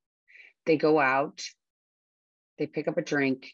They 0.65 0.77
go 0.77 0.99
out, 0.99 1.43
they 2.57 2.65
pick 2.65 2.87
up 2.87 2.97
a 2.97 3.03
drink, 3.03 3.53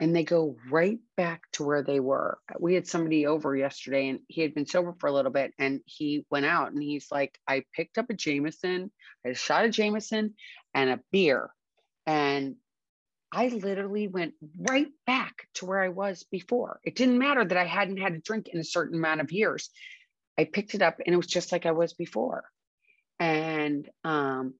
and 0.00 0.16
they 0.16 0.24
go 0.24 0.56
right 0.70 0.98
back 1.18 1.42
to 1.52 1.64
where 1.64 1.82
they 1.82 2.00
were. 2.00 2.38
We 2.58 2.74
had 2.74 2.86
somebody 2.86 3.26
over 3.26 3.54
yesterday 3.54 4.08
and 4.08 4.20
he 4.28 4.40
had 4.40 4.54
been 4.54 4.64
sober 4.64 4.94
for 4.98 5.08
a 5.08 5.12
little 5.12 5.30
bit 5.30 5.52
and 5.58 5.80
he 5.84 6.24
went 6.30 6.46
out 6.46 6.72
and 6.72 6.82
he's 6.82 7.08
like, 7.12 7.38
I 7.46 7.64
picked 7.74 7.98
up 7.98 8.08
a 8.08 8.14
Jameson, 8.14 8.90
a 9.26 9.34
shot 9.34 9.66
of 9.66 9.72
Jameson 9.72 10.34
and 10.72 10.88
a 10.88 11.00
beer. 11.12 11.50
And 12.06 12.56
I 13.32 13.48
literally 13.48 14.08
went 14.08 14.34
right 14.58 14.88
back 15.06 15.46
to 15.54 15.66
where 15.66 15.80
I 15.80 15.88
was 15.88 16.24
before. 16.30 16.80
It 16.82 16.96
didn't 16.96 17.18
matter 17.18 17.44
that 17.44 17.56
I 17.56 17.64
hadn't 17.64 17.98
had 17.98 18.12
a 18.12 18.18
drink 18.18 18.48
in 18.48 18.58
a 18.58 18.64
certain 18.64 18.98
amount 18.98 19.20
of 19.20 19.30
years. 19.30 19.70
I 20.38 20.44
picked 20.44 20.74
it 20.74 20.82
up 20.82 20.98
and 21.04 21.14
it 21.14 21.16
was 21.16 21.26
just 21.26 21.52
like 21.52 21.66
I 21.66 21.72
was 21.72 21.92
before. 21.92 22.44
And 23.18 23.88
um, 24.02 24.54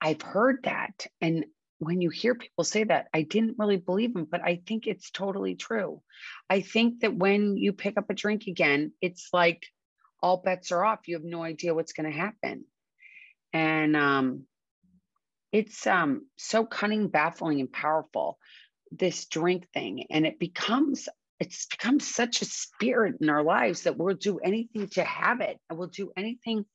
I've 0.00 0.20
heard 0.20 0.64
that. 0.64 1.06
And 1.20 1.46
when 1.78 2.00
you 2.00 2.10
hear 2.10 2.34
people 2.34 2.64
say 2.64 2.84
that, 2.84 3.08
I 3.14 3.22
didn't 3.22 3.56
really 3.58 3.76
believe 3.76 4.14
them, 4.14 4.26
but 4.30 4.42
I 4.42 4.62
think 4.66 4.86
it's 4.86 5.10
totally 5.10 5.54
true. 5.54 6.02
I 6.50 6.60
think 6.60 7.00
that 7.00 7.14
when 7.14 7.56
you 7.56 7.72
pick 7.72 7.96
up 7.96 8.10
a 8.10 8.14
drink 8.14 8.46
again, 8.46 8.92
it's 9.00 9.28
like 9.32 9.66
all 10.22 10.38
bets 10.38 10.72
are 10.72 10.84
off. 10.84 11.06
You 11.06 11.16
have 11.16 11.24
no 11.24 11.42
idea 11.42 11.74
what's 11.74 11.92
going 11.92 12.10
to 12.10 12.16
happen. 12.16 12.64
And 13.52 13.96
um, 13.96 14.44
it's 15.56 15.86
um 15.86 16.26
so 16.36 16.66
cunning 16.66 17.08
baffling 17.08 17.60
and 17.60 17.72
powerful 17.72 18.38
this 18.92 19.24
drink 19.24 19.66
thing 19.72 20.04
and 20.10 20.26
it 20.26 20.38
becomes 20.38 21.08
it's 21.40 21.66
become 21.66 21.98
such 21.98 22.42
a 22.42 22.44
spirit 22.44 23.16
in 23.20 23.30
our 23.30 23.42
lives 23.42 23.82
that 23.82 23.96
we'll 23.96 24.14
do 24.14 24.38
anything 24.38 24.86
to 24.88 25.02
have 25.02 25.40
it 25.40 25.58
and 25.68 25.78
we'll 25.78 25.88
do 25.88 26.10
anything 26.14 26.66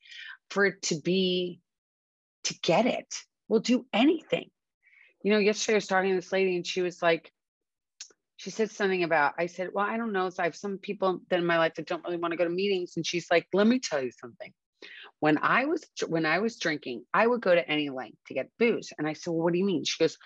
for 0.50 0.66
it 0.66 0.82
to 0.82 1.00
be 1.00 1.60
to 2.44 2.56
get 2.62 2.86
it. 2.86 3.14
We'll 3.48 3.60
do 3.60 3.86
anything. 3.94 4.50
You 5.24 5.32
know 5.32 5.40
yesterday 5.40 5.76
i 5.76 5.78
was 5.78 5.88
talking 5.88 6.10
to 6.10 6.16
this 6.16 6.32
lady 6.32 6.56
and 6.56 6.66
she 6.66 6.82
was 6.82 7.04
like 7.04 7.32
she 8.38 8.50
said 8.50 8.72
something 8.72 9.04
about 9.04 9.34
i 9.38 9.46
said 9.46 9.70
well 9.72 9.86
i 9.86 9.98
don't 9.98 10.14
know 10.14 10.32
so 10.32 10.42
i 10.42 10.48
have 10.48 10.56
some 10.56 10.80
people 10.80 11.20
that 11.30 11.38
in 11.38 11.46
my 11.46 11.60
life 11.60 11.76
that 11.76 11.86
don't 11.86 12.04
really 12.04 12.18
want 12.18 12.32
to 12.32 12.38
go 12.38 12.44
to 12.44 12.50
meetings 12.50 12.94
and 12.96 13.06
she's 13.06 13.28
like 13.30 13.46
let 13.54 13.68
me 13.68 13.78
tell 13.80 14.02
you 14.02 14.10
something 14.20 14.52
when 15.22 15.38
I 15.40 15.66
was 15.66 15.86
when 16.08 16.25
I 16.25 16.40
was 16.40 16.58
drinking, 16.58 17.06
I 17.13 17.28
would 17.28 17.42
go 17.42 17.54
to 17.54 17.70
any 17.70 17.92
length 17.92 18.18
to 18.25 18.34
get 18.34 18.50
booze. 18.58 18.92
And 18.98 19.08
I 19.08 19.13
said, 19.13 19.32
Well, 19.32 19.44
what 19.44 19.54
do 19.54 19.60
you 19.60 19.66
mean? 19.66 19.86
She 19.86 20.04
goes, 20.04 20.18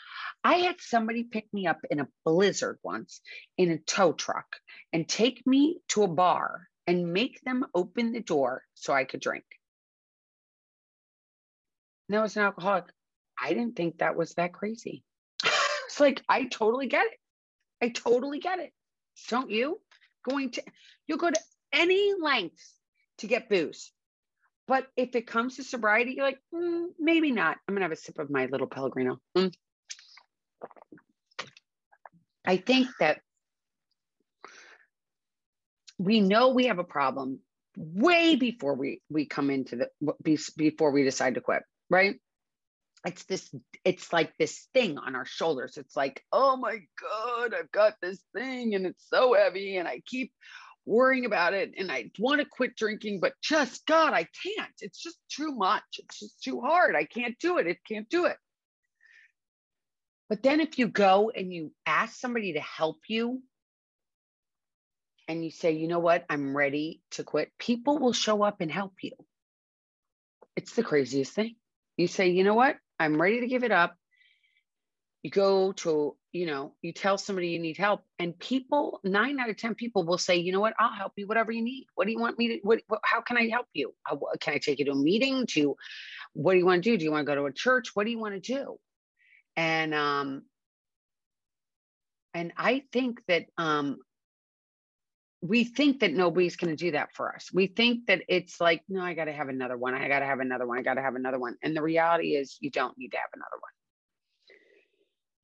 I 0.42 0.56
had 0.56 0.78
somebody 0.80 1.24
pick 1.24 1.54
me 1.54 1.68
up 1.68 1.80
in 1.92 2.00
a 2.00 2.08
blizzard 2.24 2.80
once 2.82 3.20
in 3.58 3.72
a 3.72 3.78
tow 3.78 4.14
truck 4.14 4.46
and 4.94 5.08
take 5.08 5.46
me 5.46 5.82
to 5.90 6.04
a 6.04 6.08
bar 6.08 6.70
and 6.88 7.12
make 7.12 7.42
them 7.42 7.66
open 7.76 8.14
the 8.14 8.22
door 8.22 8.64
so 8.74 8.94
I 8.94 9.04
could 9.04 9.20
drink. 9.20 9.44
And 12.08 12.18
I 12.18 12.22
was 12.22 12.38
an 12.38 12.44
alcoholic. 12.44 12.86
I 13.38 13.50
didn't 13.50 13.76
think 13.76 13.98
that 13.98 14.16
was 14.16 14.34
that 14.36 14.54
crazy. 14.54 15.04
it's 15.44 16.00
like 16.00 16.24
I 16.30 16.46
totally 16.46 16.88
get 16.88 17.06
it. 17.08 17.20
I 17.82 17.90
totally 17.90 18.40
get 18.40 18.60
it. 18.60 18.72
Don't 19.28 19.52
you? 19.52 19.82
Going 20.24 20.52
to 20.52 20.64
you'll 21.06 21.18
go 21.18 21.32
to 21.32 21.40
any 21.74 22.14
lengths 22.18 22.74
to 23.18 23.28
get 23.28 23.50
booze. 23.50 23.92
But 24.68 24.88
if 24.98 25.16
it 25.16 25.28
comes 25.28 25.58
to 25.58 25.64
sobriety, 25.64 26.14
you're 26.16 26.26
like, 26.26 26.40
mm, 26.54 26.88
maybe 27.00 27.32
not. 27.32 27.58
I'm 27.68 27.76
gonna 27.76 27.86
have 27.86 27.92
a 27.92 27.96
sip 27.96 28.18
of 28.20 28.30
my 28.30 28.48
little 28.48 28.68
Pellegrino. 28.68 29.20
Mm. 29.38 29.54
I 32.46 32.58
think 32.58 32.88
that 33.00 33.22
we 35.98 36.20
know 36.20 36.50
we 36.50 36.66
have 36.66 36.80
a 36.80 36.84
problem 36.84 37.40
way 37.78 38.36
before 38.36 38.76
we 38.76 39.02
we 39.10 39.26
come 39.26 39.50
into 39.50 39.76
the 39.76 40.14
before 40.56 40.92
we 40.92 41.04
decide 41.04 41.36
to 41.36 41.42
quit, 41.42 41.64
right? 41.90 42.16
it's 43.06 43.24
this 43.26 43.54
it's 43.84 44.12
like 44.12 44.36
this 44.38 44.68
thing 44.74 44.98
on 44.98 45.16
our 45.16 45.26
shoulders 45.26 45.78
it's 45.78 45.96
like 45.96 46.24
oh 46.32 46.58
my 46.58 46.78
god 47.00 47.54
i've 47.58 47.72
got 47.72 47.94
this 48.02 48.20
thing 48.36 48.74
and 48.74 48.86
it's 48.86 49.06
so 49.08 49.34
heavy 49.34 49.78
and 49.78 49.88
i 49.88 50.02
keep 50.06 50.32
worrying 50.86 51.26
about 51.26 51.54
it 51.54 51.74
and 51.78 51.92
i 51.92 52.10
want 52.20 52.40
to 52.40 52.46
quit 52.46 52.76
drinking 52.76 53.20
but 53.20 53.34
just 53.42 53.86
god 53.86 54.14
i 54.14 54.28
can't. 54.44 54.74
It's 54.82 55.02
just 55.02 55.18
too 55.30 55.52
much. 55.52 55.84
It's 56.00 56.20
just 56.20 56.42
too 56.44 56.62
hard. 56.62 56.96
I 56.96 57.06
can't 57.06 57.38
do 57.40 57.58
it. 57.58 57.68
It 57.68 57.78
can't 57.88 58.10
do 58.10 58.26
it. 58.26 58.38
But 60.30 60.44
then 60.44 60.60
if 60.60 60.80
you 60.80 60.88
go 60.88 61.32
and 61.36 61.54
you 61.54 61.72
ask 61.86 62.20
somebody 62.20 62.54
to 62.54 62.60
help 62.60 62.98
you 63.08 63.42
and 65.28 65.44
you 65.44 65.52
say 65.52 65.72
you 65.72 65.88
know 65.88 66.00
what? 66.00 66.26
I'm 66.30 66.56
ready 66.56 67.02
to 67.12 67.24
quit 67.24 67.52
people 67.58 68.00
will 68.00 68.14
show 68.14 68.44
up 68.44 68.62
and 68.62 68.72
help 68.72 68.94
you. 69.02 69.12
It's 70.56 70.74
the 70.74 70.84
craziest 70.84 71.34
thing. 71.34 71.56
You 71.98 72.08
say 72.08 72.30
you 72.30 72.44
know 72.44 72.56
what? 72.56 72.78
I'm 73.00 73.22
ready 73.22 73.42
to 73.42 73.48
give 73.48 73.64
it 73.64 73.72
up. 73.72 73.96
You 75.24 75.32
go 75.32 75.72
to, 75.72 76.16
you 76.36 76.46
know, 76.46 76.74
you 76.82 76.92
tell 76.92 77.18
somebody 77.18 77.48
you 77.48 77.60
need 77.60 77.78
help, 77.78 78.02
and 78.20 78.38
people, 78.38 79.00
nine 79.06 79.40
out 79.40 79.50
of 79.50 79.56
10 79.56 79.74
people 79.74 80.04
will 80.04 80.18
say, 80.18 80.36
you 80.36 80.52
know 80.52 80.60
what, 80.60 80.74
I'll 80.78 80.94
help 80.94 81.14
you, 81.16 81.28
whatever 81.28 81.54
you 81.54 81.64
need. 81.64 81.88
What 81.96 82.08
do 82.08 82.12
you 82.12 82.20
want 82.20 82.38
me 82.38 82.48
to, 82.50 82.60
what, 82.62 82.82
what 82.90 83.00
how 83.06 83.22
can 83.22 83.38
I 83.38 83.48
help 83.48 83.68
you? 83.74 83.94
How, 84.04 84.20
can 84.42 84.54
I 84.54 84.58
take 84.58 84.80
you 84.80 84.86
to 84.86 84.92
a 84.92 84.96
meeting? 84.96 85.46
To 85.52 85.78
what 86.34 86.52
do 86.52 86.60
you 86.60 86.66
want 86.66 86.84
to 86.84 86.90
do? 86.90 86.98
Do 86.98 87.06
you 87.06 87.12
want 87.12 87.26
to 87.26 87.32
go 87.32 87.36
to 87.36 87.46
a 87.46 87.54
church? 87.54 87.92
What 87.94 88.04
do 88.04 88.12
you 88.12 88.20
want 88.20 88.34
to 88.34 88.42
do? 88.42 88.76
And, 89.56 89.94
um, 89.96 90.42
and 92.34 92.52
I 92.58 92.84
think 92.92 93.22
that 93.30 93.46
um, 93.58 94.00
we 95.42 95.64
think 95.64 96.02
that 96.02 96.12
nobody's 96.12 96.58
going 96.58 96.76
to 96.76 96.86
do 96.86 96.92
that 96.92 97.14
for 97.14 97.34
us. 97.34 97.50
We 97.54 97.68
think 97.68 98.08
that 98.08 98.24
it's 98.28 98.60
like, 98.60 98.82
no, 98.90 99.02
I 99.02 99.14
got 99.14 99.26
to 99.26 99.34
have 99.34 99.48
another 99.48 99.78
one. 99.78 99.94
I 99.94 100.10
got 100.10 100.20
to 100.20 100.26
have 100.26 100.42
another 100.42 100.68
one. 100.68 100.80
I 100.80 100.82
got 100.82 100.96
to 100.96 101.02
have 101.02 101.16
another 101.16 101.40
one. 101.40 101.56
And 101.64 101.78
the 101.78 101.82
reality 101.82 102.36
is, 102.36 102.58
you 102.60 102.72
don't 102.72 102.98
need 102.98 103.14
to 103.14 103.18
have 103.18 103.30
another 103.34 103.56
one. 103.62 103.72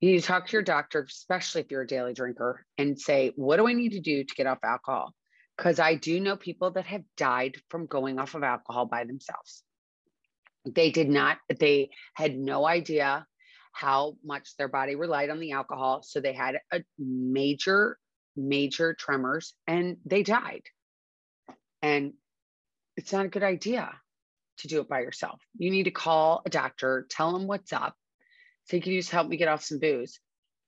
You 0.02 0.12
need 0.12 0.22
to 0.22 0.28
talk 0.28 0.48
to 0.48 0.54
your 0.54 0.64
doctor, 0.64 1.06
especially 1.08 1.62
if 1.62 1.72
you're 1.72 1.84
a 1.84 1.88
daily 1.88 2.14
drinker, 2.14 2.66
and 2.78 3.00
say, 3.00 3.32
what 3.36 3.58
do 3.58 3.68
I 3.68 3.74
need 3.74 3.94
to 3.94 4.02
do 4.02 4.24
to 4.24 4.36
get 4.36 4.48
off 4.48 4.58
alcohol? 4.64 5.14
Because 5.56 5.80
I 5.80 5.96
do 5.96 6.20
know 6.20 6.36
people 6.36 6.72
that 6.72 6.86
have 6.88 7.04
died 7.16 7.56
from 7.70 7.86
going 7.86 8.20
off 8.20 8.36
of 8.36 8.44
alcohol 8.44 8.88
by 8.88 9.04
themselves. 9.04 9.64
They 10.66 10.92
did 10.92 11.10
not, 11.10 11.38
they 11.60 11.92
had 12.16 12.36
no 12.36 12.68
idea 12.68 13.26
how 13.74 14.18
much 14.24 14.58
their 14.58 14.68
body 14.68 14.96
relied 14.96 15.30
on 15.30 15.40
the 15.40 15.52
alcohol. 15.52 16.02
So 16.04 16.20
they 16.20 16.34
had 16.34 16.60
a 16.74 16.84
major 16.98 17.98
major 18.36 18.94
tremors 18.94 19.54
and 19.68 19.98
they 20.06 20.24
died. 20.24 20.64
And 21.82 22.14
it's 22.98 23.12
not 23.12 23.26
a 23.26 23.30
good 23.30 23.44
idea 23.44 23.92
to 24.60 24.68
do 24.68 24.82
it 24.82 24.90
by 24.90 25.00
yourself. 25.00 25.42
You 25.58 25.72
need 25.72 25.84
to 25.84 25.92
call 25.92 26.42
a 26.46 26.50
doctor, 26.50 27.08
tell 27.10 27.34
them 27.34 27.48
what's 27.48 27.74
up. 27.74 27.96
Say, 28.72 28.80
can 28.80 28.94
you 28.94 29.00
just 29.00 29.12
help 29.12 29.28
me 29.28 29.38
get 29.38 29.50
off 29.50 29.64
some 29.64 29.80
booze? 29.80 30.20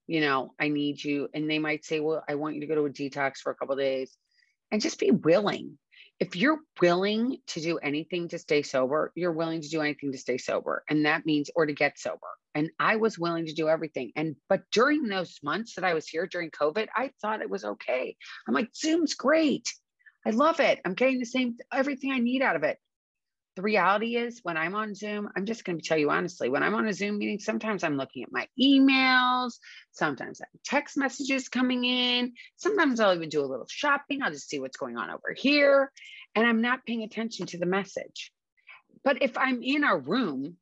You 0.07 0.21
know, 0.21 0.53
I 0.59 0.67
need 0.67 1.03
you. 1.03 1.29
And 1.33 1.49
they 1.49 1.59
might 1.59 1.85
say, 1.85 2.01
well, 2.01 2.23
I 2.27 2.35
want 2.35 2.55
you 2.55 2.61
to 2.61 2.67
go 2.67 2.75
to 2.75 2.85
a 2.85 2.89
detox 2.89 3.37
for 3.37 3.51
a 3.51 3.55
couple 3.55 3.75
days 3.77 4.15
and 4.71 4.81
just 4.81 4.99
be 4.99 5.11
willing. 5.11 5.77
If 6.19 6.35
you're 6.35 6.59
willing 6.81 7.37
to 7.47 7.61
do 7.61 7.77
anything 7.77 8.27
to 8.29 8.37
stay 8.37 8.61
sober, 8.61 9.11
you're 9.15 9.31
willing 9.31 9.61
to 9.61 9.69
do 9.69 9.81
anything 9.81 10.11
to 10.11 10.17
stay 10.17 10.37
sober. 10.37 10.83
And 10.89 11.05
that 11.05 11.25
means, 11.25 11.49
or 11.55 11.65
to 11.65 11.73
get 11.73 11.97
sober 11.97 12.27
and 12.55 12.69
I 12.79 12.97
was 12.97 13.17
willing 13.17 13.45
to 13.47 13.53
do 13.53 13.67
everything. 13.67 14.11
And 14.15 14.35
but 14.49 14.61
during 14.71 15.07
those 15.07 15.39
months 15.43 15.75
that 15.75 15.85
I 15.85 15.93
was 15.93 16.07
here 16.07 16.27
during 16.27 16.51
COVID, 16.51 16.87
I 16.95 17.11
thought 17.21 17.41
it 17.41 17.49
was 17.49 17.65
okay. 17.65 18.15
I'm 18.47 18.53
like, 18.53 18.69
Zoom's 18.75 19.15
great. 19.15 19.73
I 20.25 20.29
love 20.31 20.59
it. 20.59 20.79
I'm 20.85 20.93
getting 20.93 21.19
the 21.19 21.25
same 21.25 21.57
everything 21.71 22.11
I 22.11 22.19
need 22.19 22.41
out 22.41 22.55
of 22.55 22.63
it. 22.63 22.77
The 23.55 23.61
reality 23.61 24.15
is 24.15 24.39
when 24.41 24.57
I'm 24.57 24.73
on 24.73 24.95
Zoom, 24.95 25.29
I'm 25.35 25.45
just 25.45 25.63
going 25.63 25.79
to 25.79 25.87
tell 25.87 25.97
you 25.97 26.09
honestly, 26.09 26.49
when 26.49 26.63
I'm 26.63 26.73
on 26.73 26.87
a 26.87 26.93
Zoom 26.93 27.19
meeting, 27.19 27.37
sometimes 27.37 27.83
I'm 27.83 27.97
looking 27.97 28.23
at 28.23 28.31
my 28.31 28.47
emails, 28.59 29.53
sometimes 29.91 30.41
I 30.41 30.45
have 30.51 30.63
text 30.63 30.97
messages 30.97 31.49
coming 31.49 31.85
in, 31.85 32.33
sometimes 32.55 32.99
I'll 32.99 33.13
even 33.13 33.29
do 33.29 33.41
a 33.41 33.45
little 33.45 33.67
shopping. 33.69 34.23
I'll 34.23 34.31
just 34.31 34.49
see 34.49 34.59
what's 34.59 34.77
going 34.77 34.97
on 34.97 35.11
over 35.11 35.35
here. 35.37 35.91
And 36.33 36.47
I'm 36.47 36.61
not 36.61 36.85
paying 36.85 37.03
attention 37.03 37.45
to 37.47 37.59
the 37.59 37.67
message. 37.67 38.31
But 39.03 39.21
if 39.21 39.37
I'm 39.37 39.61
in 39.61 39.83
a 39.83 39.97
room 39.97 40.57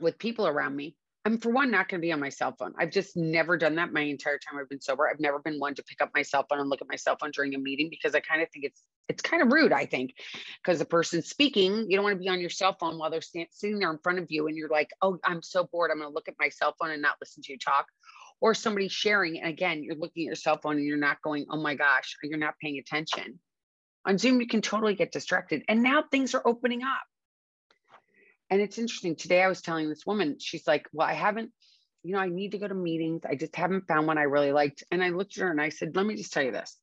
with 0.00 0.18
people 0.18 0.48
around 0.48 0.74
me, 0.74 0.96
I'm 1.26 1.38
for 1.38 1.50
one 1.50 1.72
not 1.72 1.88
going 1.88 2.00
to 2.00 2.06
be 2.06 2.12
on 2.12 2.20
my 2.20 2.28
cell 2.28 2.54
phone. 2.56 2.72
I've 2.78 2.92
just 2.92 3.16
never 3.16 3.56
done 3.56 3.74
that 3.74 3.92
my 3.92 4.02
entire 4.02 4.38
time 4.38 4.60
I've 4.60 4.68
been 4.68 4.80
sober. 4.80 5.08
I've 5.08 5.18
never 5.18 5.40
been 5.40 5.58
one 5.58 5.74
to 5.74 5.82
pick 5.82 6.00
up 6.00 6.12
my 6.14 6.22
cell 6.22 6.46
phone 6.48 6.60
and 6.60 6.70
look 6.70 6.80
at 6.80 6.88
my 6.88 6.94
cell 6.94 7.16
phone 7.20 7.32
during 7.32 7.52
a 7.56 7.58
meeting 7.58 7.88
because 7.90 8.14
I 8.14 8.20
kind 8.20 8.42
of 8.42 8.48
think 8.52 8.64
it's 8.64 8.84
it's 9.08 9.22
kind 9.22 9.42
of 9.42 9.50
rude. 9.50 9.72
I 9.72 9.86
think 9.86 10.14
because 10.62 10.78
the 10.78 10.84
person 10.84 11.22
speaking, 11.22 11.90
you 11.90 11.96
don't 11.96 12.04
want 12.04 12.14
to 12.14 12.20
be 12.20 12.28
on 12.28 12.38
your 12.38 12.48
cell 12.48 12.76
phone 12.78 12.96
while 12.96 13.10
they're 13.10 13.20
stand, 13.20 13.48
sitting 13.50 13.80
there 13.80 13.90
in 13.90 13.98
front 13.98 14.20
of 14.20 14.26
you, 14.28 14.46
and 14.46 14.56
you're 14.56 14.68
like, 14.68 14.90
"Oh, 15.02 15.18
I'm 15.24 15.42
so 15.42 15.64
bored. 15.64 15.90
I'm 15.90 15.98
going 15.98 16.08
to 16.08 16.14
look 16.14 16.28
at 16.28 16.34
my 16.38 16.48
cell 16.48 16.76
phone 16.78 16.92
and 16.92 17.02
not 17.02 17.16
listen 17.20 17.42
to 17.42 17.52
you 17.52 17.58
talk." 17.58 17.86
Or 18.40 18.54
somebody 18.54 18.86
sharing, 18.86 19.40
and 19.40 19.48
again, 19.48 19.82
you're 19.82 19.96
looking 19.96 20.22
at 20.22 20.26
your 20.26 20.36
cell 20.36 20.60
phone 20.62 20.76
and 20.76 20.86
you're 20.86 20.96
not 20.96 21.20
going, 21.22 21.46
"Oh 21.50 21.60
my 21.60 21.74
gosh," 21.74 22.14
you're 22.22 22.38
not 22.38 22.54
paying 22.62 22.78
attention. 22.78 23.40
On 24.04 24.16
Zoom, 24.16 24.40
you 24.40 24.46
can 24.46 24.62
totally 24.62 24.94
get 24.94 25.10
distracted, 25.10 25.64
and 25.66 25.82
now 25.82 26.04
things 26.08 26.36
are 26.36 26.46
opening 26.46 26.84
up. 26.84 27.02
And 28.50 28.60
it's 28.60 28.78
interesting. 28.78 29.16
Today 29.16 29.42
I 29.42 29.48
was 29.48 29.60
telling 29.60 29.88
this 29.88 30.06
woman, 30.06 30.36
she's 30.38 30.66
like, 30.66 30.86
Well, 30.92 31.08
I 31.08 31.14
haven't, 31.14 31.50
you 32.02 32.12
know, 32.12 32.20
I 32.20 32.28
need 32.28 32.52
to 32.52 32.58
go 32.58 32.68
to 32.68 32.74
meetings. 32.74 33.22
I 33.28 33.34
just 33.34 33.56
haven't 33.56 33.88
found 33.88 34.06
one 34.06 34.18
I 34.18 34.22
really 34.22 34.52
liked. 34.52 34.84
And 34.90 35.02
I 35.02 35.10
looked 35.10 35.36
at 35.36 35.42
her 35.42 35.50
and 35.50 35.60
I 35.60 35.70
said, 35.70 35.96
Let 35.96 36.06
me 36.06 36.16
just 36.16 36.32
tell 36.32 36.44
you 36.44 36.52
this. 36.52 36.76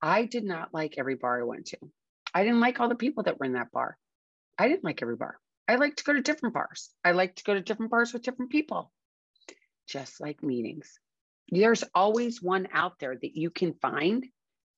I 0.00 0.26
did 0.26 0.44
not 0.44 0.72
like 0.72 0.94
every 0.98 1.16
bar 1.16 1.40
I 1.40 1.44
went 1.44 1.66
to. 1.66 1.78
I 2.34 2.44
didn't 2.44 2.60
like 2.60 2.80
all 2.80 2.88
the 2.88 2.94
people 2.94 3.24
that 3.24 3.38
were 3.38 3.46
in 3.46 3.54
that 3.54 3.72
bar. 3.72 3.96
I 4.58 4.68
didn't 4.68 4.84
like 4.84 5.02
every 5.02 5.16
bar. 5.16 5.38
I 5.66 5.76
like 5.76 5.96
to 5.96 6.04
go 6.04 6.12
to 6.12 6.20
different 6.20 6.54
bars. 6.54 6.90
I 7.04 7.12
like 7.12 7.36
to 7.36 7.44
go 7.44 7.54
to 7.54 7.60
different 7.60 7.90
bars 7.90 8.12
with 8.12 8.22
different 8.22 8.52
people, 8.52 8.92
just 9.88 10.20
like 10.20 10.42
meetings. 10.42 10.98
There's 11.48 11.84
always 11.94 12.42
one 12.42 12.68
out 12.72 12.98
there 13.00 13.14
that 13.14 13.36
you 13.36 13.50
can 13.50 13.74
find 13.80 14.24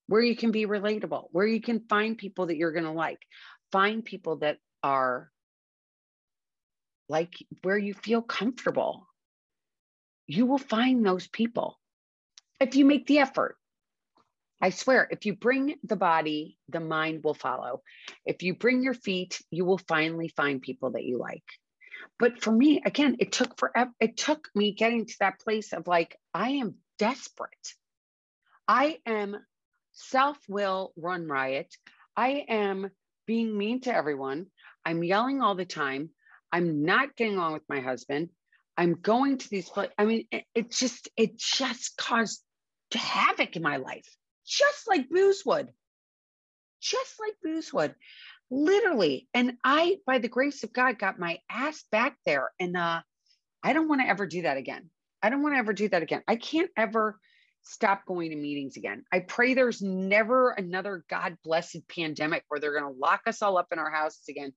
where 0.07 0.23
you 0.23 0.37
can 0.37 0.53
be 0.53 0.67
relatable, 0.67 1.29
where 1.33 1.47
you 1.47 1.61
can 1.61 1.81
find 1.89 2.17
people 2.17 2.47
that 2.47 2.57
you're 2.57 2.73
going 2.73 2.85
to 2.85 2.93
like. 2.93 3.19
Find 3.73 4.05
people 4.05 4.37
that 4.39 4.59
are 4.83 5.31
like 7.09 7.35
where 7.63 7.79
you 7.79 7.95
feel 7.95 8.23
comfortable. 8.23 9.07
You 10.27 10.47
will 10.47 10.59
find 10.59 11.05
those 11.05 11.29
people 11.29 11.79
if 12.61 12.75
you 12.75 12.85
make 12.85 13.07
the 13.07 13.19
effort. 13.19 13.57
I 14.61 14.71
swear, 14.71 15.07
if 15.11 15.27
you 15.27 15.37
bring 15.37 15.77
the 15.85 15.97
body, 15.97 16.59
the 16.69 16.81
mind 16.81 17.23
will 17.23 17.35
follow. 17.35 17.83
If 18.25 18.43
you 18.43 18.55
bring 18.55 18.83
your 18.83 18.95
feet, 18.95 19.41
you 19.51 19.65
will 19.65 19.79
finally 19.79 20.29
find 20.29 20.63
people 20.63 20.93
that 20.93 21.05
you 21.05 21.19
like. 21.19 21.45
But 22.19 22.43
for 22.43 22.51
me, 22.51 22.83
again, 22.85 23.17
it 23.19 23.33
took 23.33 23.59
forever. 23.59 23.91
It 24.01 24.17
took 24.17 24.49
me 24.55 24.73
getting 24.73 25.07
to 25.07 25.15
that 25.21 25.41
place 25.41 25.73
of 25.73 25.87
like, 25.87 26.17
I 26.33 26.53
am 26.53 26.77
desperate. 26.99 27.75
I 28.67 28.99
am 29.05 29.37
self 29.93 30.39
will 30.49 30.93
run 30.97 31.29
riot. 31.29 31.75
I 32.17 32.45
am 32.49 32.91
being 33.27 33.57
mean 33.57 33.81
to 33.83 33.95
everyone. 33.95 34.47
I'm 34.85 35.05
yelling 35.05 35.43
all 35.43 35.55
the 35.55 35.67
time. 35.67 36.11
I'm 36.53 36.85
not 36.85 37.17
getting 37.17 37.37
along 37.37 37.55
with 37.55 37.69
my 37.69 37.81
husband. 37.81 38.31
I'm 38.77 38.95
going 38.95 39.39
to 39.39 39.49
these. 39.49 39.71
I 39.99 40.05
mean, 40.05 40.27
it, 40.31 40.45
it 40.55 40.71
just, 40.71 41.09
it 41.17 41.39
just 41.39 41.97
caused 41.97 42.43
havoc 42.95 43.57
in 43.57 43.63
my 43.63 43.79
life, 43.79 44.07
just 44.47 44.89
like 44.89 45.09
booze 45.09 45.43
would, 45.45 45.69
just 46.81 47.15
like 47.21 47.35
booze 47.43 47.73
would, 47.73 47.95
literally. 48.51 49.29
And 49.35 49.55
I, 49.65 49.97
by 50.07 50.19
the 50.19 50.29
grace 50.29 50.63
of 50.63 50.73
God, 50.73 50.99
got 50.99 51.19
my 51.19 51.39
ass 51.51 51.85
back 51.91 52.17
there. 52.27 52.51
And 52.61 52.77
uh, 52.77 53.01
I 53.63 53.73
don't 53.73 53.89
want 53.89 54.03
to 54.03 54.09
ever 54.09 54.27
do 54.27 54.43
that 54.43 54.57
again. 54.57 54.91
I 55.23 55.31
don't 55.31 55.43
want 55.43 55.55
to 55.55 55.59
ever 55.59 55.73
do 55.73 55.89
that 55.89 56.03
again. 56.03 56.23
I 56.29 56.37
can't 56.37 56.71
ever 56.77 57.19
stop 57.67 58.07
going 58.07 58.31
to 58.31 58.37
meetings 58.37 58.77
again. 58.77 59.05
I 59.13 59.21
pray 59.21 59.55
there's 59.55 59.83
never 59.83 60.51
another 60.51 61.05
God 61.11 61.37
blessed 61.45 61.89
pandemic 61.89 62.45
where 62.49 62.61
they're 62.61 62.79
going 62.79 62.93
to 62.93 62.99
lock 62.99 63.23
us 63.27 63.43
all 63.43 63.59
up 63.59 63.69
in 63.73 63.79
our 63.79 63.91
houses 63.91 64.25
again, 64.29 64.53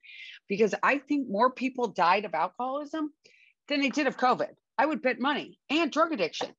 because 0.48 0.76
I 0.84 1.00
think 1.00 1.28
more 1.28 1.52
people 1.52 1.88
died 1.88 2.26
of 2.26 2.34
alcoholism 2.34 3.12
than 3.68 3.82
they 3.82 3.90
did 3.90 4.08
of 4.08 4.18
COVID. 4.18 4.50
I 4.78 4.86
would 4.86 5.02
bet 5.02 5.20
money 5.20 5.60
and 5.70 5.92
drug 5.92 6.14
addiction. 6.14 6.50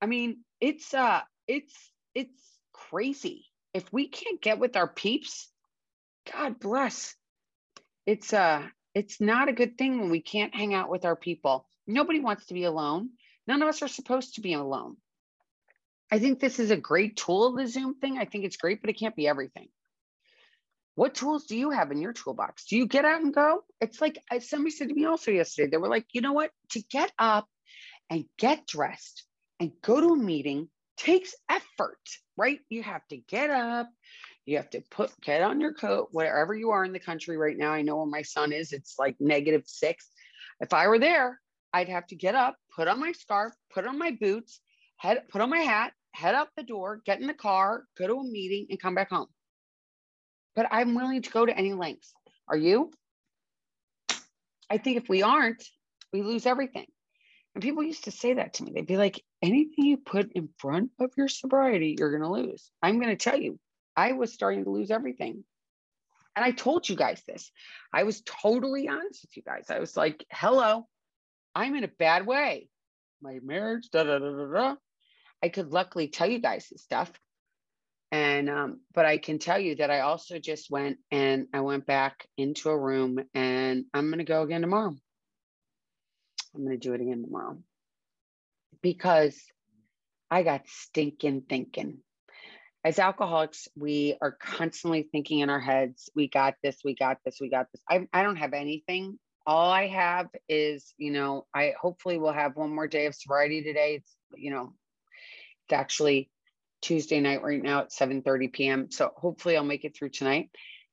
I 0.00 0.06
mean, 0.06 0.44
it's 0.60 0.94
uh, 0.94 1.22
it's 1.46 1.74
it's 2.14 2.40
crazy. 2.72 3.46
If 3.74 3.92
we 3.92 4.08
can't 4.08 4.40
get 4.40 4.58
with 4.58 4.76
our 4.76 4.88
peeps, 4.88 5.48
God 6.32 6.60
bless. 6.60 7.14
It's 8.06 8.32
uh, 8.32 8.62
it's 8.94 9.20
not 9.20 9.48
a 9.48 9.52
good 9.52 9.76
thing 9.76 10.00
when 10.00 10.10
we 10.10 10.20
can't 10.20 10.54
hang 10.54 10.74
out 10.74 10.90
with 10.90 11.04
our 11.04 11.16
people. 11.16 11.66
Nobody 11.86 12.20
wants 12.20 12.46
to 12.46 12.54
be 12.54 12.64
alone. 12.64 13.10
None 13.46 13.62
of 13.62 13.68
us 13.68 13.82
are 13.82 13.88
supposed 13.88 14.34
to 14.34 14.40
be 14.40 14.52
alone. 14.52 14.96
I 16.10 16.18
think 16.18 16.40
this 16.40 16.58
is 16.58 16.70
a 16.70 16.76
great 16.76 17.16
tool, 17.16 17.54
the 17.54 17.66
Zoom 17.66 17.94
thing. 17.94 18.18
I 18.18 18.24
think 18.24 18.44
it's 18.44 18.56
great, 18.56 18.80
but 18.80 18.90
it 18.90 18.98
can't 18.98 19.16
be 19.16 19.28
everything. 19.28 19.68
What 20.94 21.14
tools 21.14 21.44
do 21.44 21.56
you 21.56 21.70
have 21.70 21.92
in 21.92 22.00
your 22.00 22.12
toolbox? 22.12 22.66
Do 22.66 22.76
you 22.76 22.86
get 22.86 23.04
out 23.04 23.20
and 23.20 23.32
go? 23.32 23.62
It's 23.80 24.00
like 24.00 24.18
somebody 24.40 24.70
said 24.70 24.88
to 24.88 24.94
me 24.94 25.04
also 25.04 25.30
yesterday, 25.30 25.70
they 25.70 25.76
were 25.76 25.88
like, 25.88 26.06
you 26.12 26.22
know 26.22 26.32
what? 26.32 26.50
To 26.70 26.82
get 26.90 27.12
up 27.18 27.46
and 28.10 28.24
get 28.38 28.66
dressed 28.66 29.24
and 29.60 29.70
go 29.82 30.00
to 30.00 30.14
a 30.14 30.16
meeting 30.16 30.68
takes 30.96 31.34
effort, 31.48 32.00
right? 32.36 32.58
You 32.68 32.82
have 32.82 33.06
to 33.08 33.16
get 33.16 33.50
up, 33.50 33.88
you 34.46 34.56
have 34.56 34.70
to 34.70 34.82
put 34.90 35.12
get 35.20 35.42
on 35.42 35.60
your 35.60 35.72
coat 35.72 36.08
wherever 36.10 36.54
you 36.54 36.70
are 36.70 36.84
in 36.84 36.92
the 36.92 36.98
country 36.98 37.36
right 37.36 37.56
now. 37.56 37.70
I 37.70 37.82
know 37.82 37.98
where 37.98 38.06
my 38.06 38.22
son 38.22 38.52
is, 38.52 38.72
it's 38.72 38.96
like 38.98 39.14
negative 39.20 39.62
six. 39.66 40.08
If 40.60 40.72
I 40.72 40.88
were 40.88 40.98
there, 40.98 41.38
I'd 41.72 41.90
have 41.90 42.06
to 42.08 42.16
get 42.16 42.34
up, 42.34 42.56
put 42.74 42.88
on 42.88 42.98
my 42.98 43.12
scarf, 43.12 43.52
put 43.72 43.86
on 43.86 43.98
my 43.98 44.16
boots, 44.20 44.60
head, 44.96 45.22
put 45.28 45.40
on 45.40 45.50
my 45.50 45.60
hat, 45.60 45.92
head 46.18 46.34
out 46.34 46.48
the 46.56 46.64
door, 46.64 47.00
get 47.06 47.20
in 47.20 47.28
the 47.28 47.34
car, 47.34 47.84
go 47.96 48.08
to 48.08 48.14
a 48.14 48.24
meeting, 48.24 48.66
and 48.70 48.80
come 48.80 48.94
back 48.94 49.10
home. 49.10 49.28
But 50.56 50.66
I'm 50.72 50.96
willing 50.96 51.22
to 51.22 51.30
go 51.30 51.46
to 51.46 51.56
any 51.56 51.74
lengths. 51.74 52.12
Are 52.48 52.56
you? 52.56 52.90
I 54.68 54.78
think 54.78 54.96
if 54.96 55.08
we 55.08 55.22
aren't, 55.22 55.64
we 56.12 56.22
lose 56.22 56.44
everything. 56.44 56.86
And 57.54 57.62
people 57.62 57.84
used 57.84 58.04
to 58.04 58.10
say 58.10 58.34
that 58.34 58.54
to 58.54 58.64
me. 58.64 58.72
They'd 58.74 58.86
be 58.86 58.96
like, 58.96 59.22
anything 59.42 59.84
you 59.84 59.96
put 59.96 60.32
in 60.32 60.48
front 60.58 60.90
of 60.98 61.12
your 61.16 61.28
sobriety, 61.28 61.94
you're 61.96 62.10
going 62.10 62.22
to 62.22 62.28
lose. 62.28 62.70
I'm 62.82 63.00
going 63.00 63.16
to 63.16 63.30
tell 63.30 63.38
you, 63.38 63.58
I 63.96 64.12
was 64.12 64.32
starting 64.32 64.64
to 64.64 64.70
lose 64.70 64.90
everything. 64.90 65.44
And 66.34 66.44
I 66.44 66.50
told 66.50 66.88
you 66.88 66.96
guys 66.96 67.22
this. 67.26 67.50
I 67.92 68.02
was 68.02 68.22
totally 68.22 68.88
honest 68.88 69.22
with 69.22 69.36
you 69.36 69.42
guys. 69.44 69.66
I 69.70 69.78
was 69.78 69.96
like, 69.96 70.24
hello, 70.32 70.86
I'm 71.54 71.76
in 71.76 71.84
a 71.84 71.88
bad 71.88 72.26
way. 72.26 72.68
My 73.22 73.38
marriage, 73.42 73.88
da 73.90 74.02
da 74.02 74.18
da 74.18 74.30
da 74.30 74.52
da. 74.52 74.74
I 75.42 75.48
could 75.48 75.72
luckily 75.72 76.08
tell 76.08 76.28
you 76.28 76.40
guys 76.40 76.68
this 76.70 76.82
stuff. 76.82 77.12
And, 78.10 78.48
um, 78.48 78.80
but 78.94 79.04
I 79.04 79.18
can 79.18 79.38
tell 79.38 79.58
you 79.58 79.76
that 79.76 79.90
I 79.90 80.00
also 80.00 80.38
just 80.38 80.70
went 80.70 80.98
and 81.10 81.46
I 81.52 81.60
went 81.60 81.86
back 81.86 82.26
into 82.38 82.70
a 82.70 82.78
room 82.78 83.18
and 83.34 83.84
I'm 83.92 84.08
going 84.08 84.18
to 84.18 84.24
go 84.24 84.42
again 84.42 84.62
tomorrow. 84.62 84.94
I'm 86.54 86.64
going 86.64 86.78
to 86.78 86.88
do 86.88 86.94
it 86.94 87.02
again 87.02 87.22
tomorrow 87.22 87.58
because 88.80 89.38
I 90.30 90.42
got 90.42 90.62
stinking 90.66 91.42
thinking. 91.48 91.98
As 92.84 92.98
alcoholics, 92.98 93.68
we 93.76 94.16
are 94.22 94.32
constantly 94.32 95.02
thinking 95.02 95.40
in 95.40 95.50
our 95.50 95.60
heads, 95.60 96.08
we 96.14 96.28
got 96.28 96.54
this, 96.62 96.78
we 96.84 96.94
got 96.94 97.18
this, 97.24 97.38
we 97.40 97.50
got 97.50 97.66
this. 97.72 97.82
I, 97.88 98.08
I 98.12 98.22
don't 98.22 98.36
have 98.36 98.54
anything. 98.54 99.18
All 99.46 99.70
I 99.70 99.88
have 99.88 100.28
is, 100.48 100.94
you 100.96 101.10
know, 101.10 101.46
I 101.54 101.74
hopefully 101.78 102.18
will 102.18 102.32
have 102.32 102.56
one 102.56 102.74
more 102.74 102.86
day 102.86 103.06
of 103.06 103.14
sobriety 103.14 103.62
today. 103.62 103.96
It's, 103.96 104.16
you 104.34 104.50
know, 104.50 104.74
actually 105.72 106.30
Tuesday 106.80 107.20
night 107.20 107.42
right 107.42 107.62
now 107.62 107.80
at 107.80 107.92
7 107.92 108.22
30 108.22 108.48
p.m. 108.48 108.90
So 108.90 109.10
hopefully 109.16 109.56
I'll 109.56 109.64
make 109.64 109.84
it 109.84 109.96
through 109.96 110.10
tonight. 110.10 110.50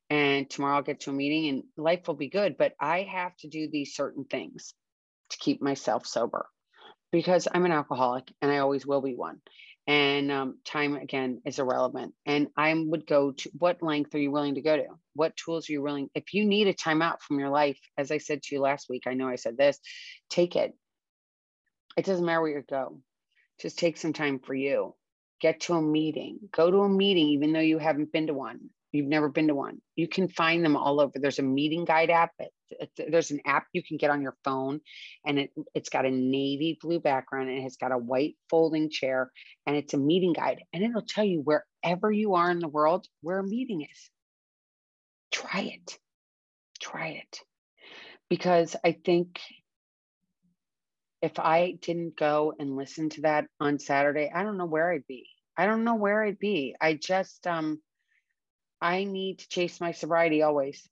And 0.09 0.49
tomorrow 0.49 0.77
I'll 0.77 0.83
get 0.83 1.01
to 1.01 1.09
a 1.09 1.13
meeting 1.13 1.49
and 1.49 1.63
life 1.77 2.07
will 2.07 2.15
be 2.15 2.29
good. 2.29 2.57
But 2.57 2.73
I 2.79 3.01
have 3.03 3.35
to 3.37 3.47
do 3.47 3.69
these 3.71 3.95
certain 3.95 4.25
things 4.25 4.73
to 5.31 5.37
keep 5.37 5.61
myself 5.61 6.05
sober 6.05 6.47
because 7.11 7.47
I'm 7.51 7.65
an 7.65 7.71
alcoholic 7.71 8.31
and 8.41 8.51
I 8.51 8.59
always 8.59 8.85
will 8.85 9.01
be 9.01 9.15
one. 9.15 9.41
And 9.87 10.31
um, 10.31 10.57
time 10.65 10.95
again 10.95 11.41
is 11.45 11.59
irrelevant. 11.59 12.13
And 12.25 12.47
I 12.57 12.73
would 12.73 13.05
go 13.05 13.31
to 13.31 13.51
what 13.57 13.83
length 13.83 14.15
are 14.15 14.19
you 14.19 14.31
willing 14.31 14.55
to 14.55 14.61
go 14.61 14.75
to? 14.75 14.85
What 15.13 15.37
tools 15.37 15.69
are 15.69 15.73
you 15.73 15.81
willing? 15.81 16.09
If 16.15 16.33
you 16.33 16.45
need 16.45 16.67
a 16.67 16.73
timeout 16.73 17.21
from 17.21 17.39
your 17.39 17.49
life, 17.49 17.79
as 17.97 18.11
I 18.11 18.17
said 18.17 18.41
to 18.43 18.55
you 18.55 18.61
last 18.61 18.87
week, 18.89 19.03
I 19.05 19.13
know 19.13 19.27
I 19.27 19.35
said 19.35 19.57
this, 19.57 19.79
take 20.29 20.55
it. 20.55 20.73
It 21.97 22.05
doesn't 22.05 22.25
matter 22.25 22.41
where 22.41 22.51
you 22.51 22.63
go. 22.67 22.99
Just 23.61 23.79
take 23.79 23.97
some 23.97 24.13
time 24.13 24.39
for 24.39 24.53
you. 24.53 24.95
Get 25.41 25.61
to 25.61 25.73
a 25.73 25.81
meeting. 25.81 26.39
Go 26.51 26.71
to 26.71 26.77
a 26.79 26.89
meeting, 26.89 27.27
even 27.29 27.53
though 27.53 27.59
you 27.59 27.77
haven't 27.77 28.11
been 28.11 28.27
to 28.27 28.33
one 28.33 28.69
you've 28.95 29.07
never 29.07 29.29
been 29.29 29.47
to 29.47 29.55
one, 29.55 29.81
you 29.95 30.07
can 30.07 30.27
find 30.29 30.63
them 30.63 30.75
all 30.75 30.99
over. 31.01 31.13
There's 31.15 31.39
a 31.39 31.43
meeting 31.43 31.85
guide 31.85 32.09
app. 32.09 32.31
It, 32.39 32.51
it, 32.69 33.11
there's 33.11 33.31
an 33.31 33.41
app 33.45 33.67
you 33.73 33.83
can 33.83 33.97
get 33.97 34.09
on 34.09 34.21
your 34.21 34.35
phone, 34.43 34.79
and 35.25 35.37
it, 35.37 35.51
it's 35.73 35.89
got 35.89 36.05
a 36.05 36.11
navy 36.11 36.77
blue 36.81 36.99
background 36.99 37.49
and 37.49 37.65
it's 37.65 37.77
got 37.77 37.91
a 37.91 37.97
white 37.97 38.35
folding 38.49 38.89
chair, 38.89 39.31
and 39.67 39.75
it's 39.75 39.93
a 39.93 39.97
meeting 39.97 40.33
guide, 40.33 40.63
and 40.73 40.83
it'll 40.83 41.01
tell 41.01 41.25
you 41.25 41.41
wherever 41.41 42.11
you 42.11 42.35
are 42.35 42.49
in 42.49 42.59
the 42.59 42.67
world 42.67 43.07
where 43.21 43.39
a 43.39 43.43
meeting 43.43 43.81
is. 43.81 44.09
Try 45.31 45.61
it. 45.61 45.97
Try 46.79 47.09
it. 47.09 47.39
Because 48.29 48.75
I 48.83 48.93
think 48.93 49.39
if 51.25 51.39
I 51.39 51.77
didn't 51.81 52.15
go 52.15 52.53
and 52.59 52.75
listen 52.75 53.09
to 53.09 53.21
that 53.21 53.47
on 53.59 53.79
Saturday, 53.79 54.31
I 54.33 54.43
don't 54.43 54.57
know 54.57 54.67
where 54.67 54.91
I'd 54.91 55.07
be. 55.07 55.27
I 55.57 55.65
don't 55.65 55.83
know 55.83 55.95
where 55.95 56.23
I'd 56.23 56.37
be. 56.37 56.75
I 56.79 56.93
just 56.93 57.47
um 57.47 57.81
I 58.79 59.05
need 59.05 59.39
to 59.39 59.49
chase 59.49 59.81
my 59.81 59.91
sobriety 59.91 60.43
always, 60.43 60.87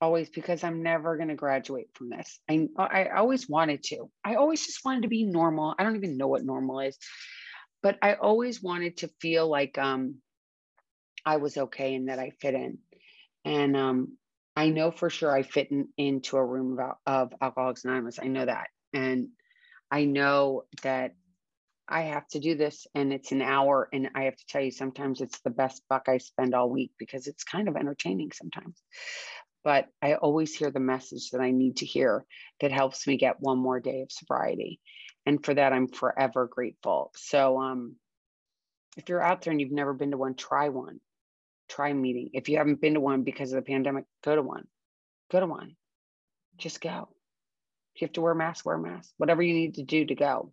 always, 0.00 0.30
because 0.30 0.64
I'm 0.64 0.82
never 0.82 1.16
going 1.16 1.28
to 1.28 1.34
graduate 1.34 1.88
from 1.92 2.08
this. 2.08 2.38
I, 2.48 2.68
I 2.78 3.08
always 3.16 3.48
wanted 3.48 3.82
to. 3.84 4.10
I 4.24 4.36
always 4.36 4.64
just 4.64 4.84
wanted 4.84 5.02
to 5.02 5.08
be 5.08 5.24
normal. 5.24 5.74
I 5.78 5.82
don't 5.82 5.96
even 5.96 6.16
know 6.16 6.28
what 6.28 6.44
normal 6.44 6.80
is, 6.80 6.96
but 7.82 7.98
I 8.00 8.14
always 8.14 8.62
wanted 8.62 8.98
to 8.98 9.10
feel 9.20 9.48
like 9.48 9.76
um, 9.76 10.16
I 11.26 11.36
was 11.36 11.58
okay 11.58 11.94
and 11.94 12.08
that 12.08 12.18
I 12.18 12.30
fit 12.40 12.54
in. 12.54 12.78
And 13.44 13.76
um, 13.76 14.16
I 14.54 14.70
know 14.70 14.90
for 14.90 15.10
sure 15.10 15.36
I 15.36 15.42
fit 15.42 15.70
in, 15.70 15.88
into 15.98 16.38
a 16.38 16.44
room 16.44 16.78
of, 16.78 16.96
of 17.06 17.34
Alcoholics 17.42 17.84
Anonymous. 17.84 18.18
I 18.22 18.28
know 18.28 18.46
that. 18.46 18.68
And 18.94 19.28
I 19.90 20.04
know 20.04 20.64
that 20.82 21.14
I 21.88 22.02
have 22.02 22.26
to 22.28 22.40
do 22.40 22.56
this 22.56 22.86
and 22.94 23.12
it's 23.12 23.32
an 23.32 23.42
hour. 23.42 23.88
And 23.92 24.10
I 24.14 24.24
have 24.24 24.36
to 24.36 24.46
tell 24.48 24.62
you, 24.62 24.70
sometimes 24.70 25.20
it's 25.20 25.40
the 25.40 25.50
best 25.50 25.82
buck 25.88 26.08
I 26.08 26.18
spend 26.18 26.54
all 26.54 26.68
week 26.68 26.92
because 26.98 27.26
it's 27.26 27.44
kind 27.44 27.68
of 27.68 27.76
entertaining 27.76 28.32
sometimes. 28.32 28.82
But 29.62 29.88
I 30.02 30.14
always 30.14 30.54
hear 30.54 30.70
the 30.70 30.80
message 30.80 31.30
that 31.30 31.40
I 31.40 31.50
need 31.50 31.78
to 31.78 31.86
hear 31.86 32.24
that 32.60 32.72
helps 32.72 33.06
me 33.06 33.16
get 33.16 33.40
one 33.40 33.58
more 33.58 33.80
day 33.80 34.02
of 34.02 34.12
sobriety. 34.12 34.80
And 35.24 35.44
for 35.44 35.54
that, 35.54 35.72
I'm 35.72 35.88
forever 35.88 36.46
grateful. 36.46 37.10
So, 37.16 37.60
um, 37.60 37.96
if 38.96 39.08
you're 39.08 39.22
out 39.22 39.42
there 39.42 39.50
and 39.50 39.60
you've 39.60 39.72
never 39.72 39.92
been 39.92 40.12
to 40.12 40.16
one, 40.16 40.34
try 40.34 40.68
one. 40.68 41.00
Try 41.68 41.92
meeting. 41.92 42.30
If 42.32 42.48
you 42.48 42.58
haven't 42.58 42.80
been 42.80 42.94
to 42.94 43.00
one 43.00 43.24
because 43.24 43.52
of 43.52 43.56
the 43.56 43.68
pandemic, 43.68 44.04
go 44.22 44.36
to 44.36 44.42
one. 44.42 44.66
Go 45.30 45.40
to 45.40 45.46
one. 45.46 45.76
Just 46.56 46.80
go. 46.80 47.08
If 47.96 48.02
you 48.02 48.06
have 48.06 48.12
to 48.12 48.20
wear 48.20 48.32
a 48.32 48.36
mask, 48.36 48.64
wear 48.64 48.76
a 48.76 48.80
mask. 48.80 49.10
Whatever 49.16 49.42
you 49.42 49.54
need 49.54 49.74
to 49.74 49.82
do 49.82 50.04
to 50.04 50.14
go 50.14 50.52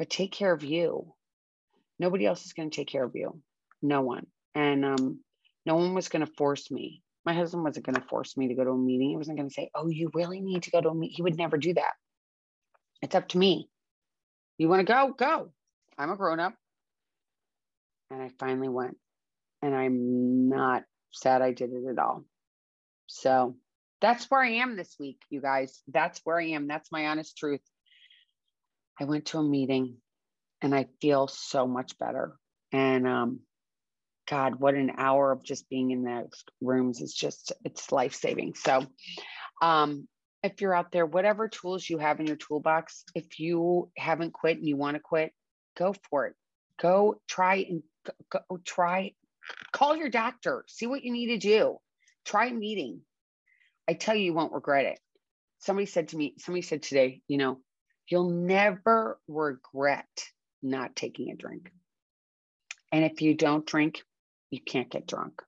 but 0.00 0.08
take 0.08 0.32
care 0.32 0.50
of 0.50 0.64
you. 0.64 1.12
Nobody 1.98 2.24
else 2.24 2.46
is 2.46 2.54
going 2.54 2.70
to 2.70 2.74
take 2.74 2.88
care 2.88 3.04
of 3.04 3.14
you. 3.14 3.38
No 3.82 4.00
one. 4.00 4.26
And 4.54 4.82
um, 4.82 5.20
no 5.66 5.76
one 5.76 5.92
was 5.92 6.08
going 6.08 6.24
to 6.24 6.32
force 6.38 6.70
me. 6.70 7.02
My 7.26 7.34
husband 7.34 7.64
wasn't 7.64 7.84
going 7.84 7.96
to 7.96 8.08
force 8.08 8.34
me 8.34 8.48
to 8.48 8.54
go 8.54 8.64
to 8.64 8.70
a 8.70 8.78
meeting. 8.78 9.10
He 9.10 9.18
wasn't 9.18 9.36
going 9.36 9.50
to 9.50 9.54
say, 9.54 9.70
Oh, 9.74 9.88
you 9.88 10.10
really 10.14 10.40
need 10.40 10.62
to 10.62 10.70
go 10.70 10.80
to 10.80 10.88
a 10.88 10.94
meeting. 10.94 11.16
He 11.16 11.20
would 11.20 11.36
never 11.36 11.58
do 11.58 11.74
that. 11.74 11.92
It's 13.02 13.14
up 13.14 13.28
to 13.28 13.38
me. 13.38 13.68
You 14.56 14.70
want 14.70 14.80
to 14.80 14.90
go? 14.90 15.14
Go. 15.18 15.52
I'm 15.98 16.10
a 16.10 16.16
grown 16.16 16.40
up. 16.40 16.54
And 18.10 18.22
I 18.22 18.30
finally 18.38 18.70
went. 18.70 18.96
And 19.60 19.74
I'm 19.74 20.48
not 20.48 20.84
sad 21.10 21.42
I 21.42 21.52
did 21.52 21.74
it 21.74 21.90
at 21.90 21.98
all. 21.98 22.24
So 23.06 23.56
that's 24.00 24.30
where 24.30 24.42
I 24.42 24.52
am 24.54 24.76
this 24.76 24.96
week, 24.98 25.20
you 25.30 25.40
guys. 25.40 25.80
That's 25.88 26.20
where 26.24 26.40
I 26.40 26.48
am. 26.48 26.66
That's 26.66 26.90
my 26.90 27.08
honest 27.08 27.36
truth. 27.36 27.60
I 28.98 29.04
went 29.04 29.26
to 29.26 29.38
a 29.38 29.42
meeting 29.42 29.96
and 30.62 30.74
I 30.74 30.88
feel 31.00 31.26
so 31.28 31.66
much 31.66 31.98
better. 31.98 32.36
And 32.72 33.06
um, 33.06 33.40
God, 34.28 34.56
what 34.60 34.74
an 34.74 34.92
hour 34.96 35.32
of 35.32 35.42
just 35.42 35.68
being 35.68 35.90
in 35.90 36.04
those 36.04 36.44
rooms 36.60 37.00
is 37.00 37.14
just, 37.14 37.52
it's 37.64 37.92
life 37.92 38.14
saving. 38.14 38.54
So, 38.54 38.86
um, 39.62 40.06
if 40.42 40.60
you're 40.60 40.74
out 40.74 40.90
there, 40.92 41.04
whatever 41.04 41.48
tools 41.48 41.88
you 41.88 41.98
have 41.98 42.18
in 42.20 42.26
your 42.26 42.36
toolbox, 42.36 43.04
if 43.14 43.38
you 43.38 43.90
haven't 43.96 44.32
quit 44.32 44.56
and 44.56 44.66
you 44.66 44.76
want 44.76 44.94
to 44.94 45.00
quit, 45.00 45.32
go 45.76 45.94
for 46.08 46.26
it. 46.26 46.34
Go 46.80 47.20
try 47.28 47.56
and 47.56 47.82
go, 48.30 48.40
go 48.48 48.58
try, 48.64 49.12
call 49.72 49.96
your 49.96 50.08
doctor, 50.08 50.64
see 50.66 50.86
what 50.86 51.04
you 51.04 51.12
need 51.12 51.26
to 51.26 51.38
do. 51.38 51.76
Try 52.24 52.50
meeting. 52.50 53.02
I 53.90 53.94
tell 53.94 54.14
you, 54.14 54.24
you 54.24 54.34
won't 54.34 54.52
regret 54.52 54.86
it. 54.86 55.00
Somebody 55.58 55.86
said 55.86 56.08
to 56.08 56.16
me, 56.16 56.34
somebody 56.38 56.62
said 56.62 56.82
today, 56.82 57.20
you 57.28 57.36
know, 57.36 57.58
You'll 58.10 58.30
never 58.30 59.20
regret 59.28 60.08
not 60.62 60.96
taking 60.96 61.30
a 61.30 61.36
drink. 61.36 61.70
And 62.90 63.04
if 63.04 63.22
you 63.22 63.36
don't 63.36 63.64
drink, 63.64 64.02
you 64.50 64.60
can't 64.60 64.90
get 64.90 65.06
drunk. 65.06 65.40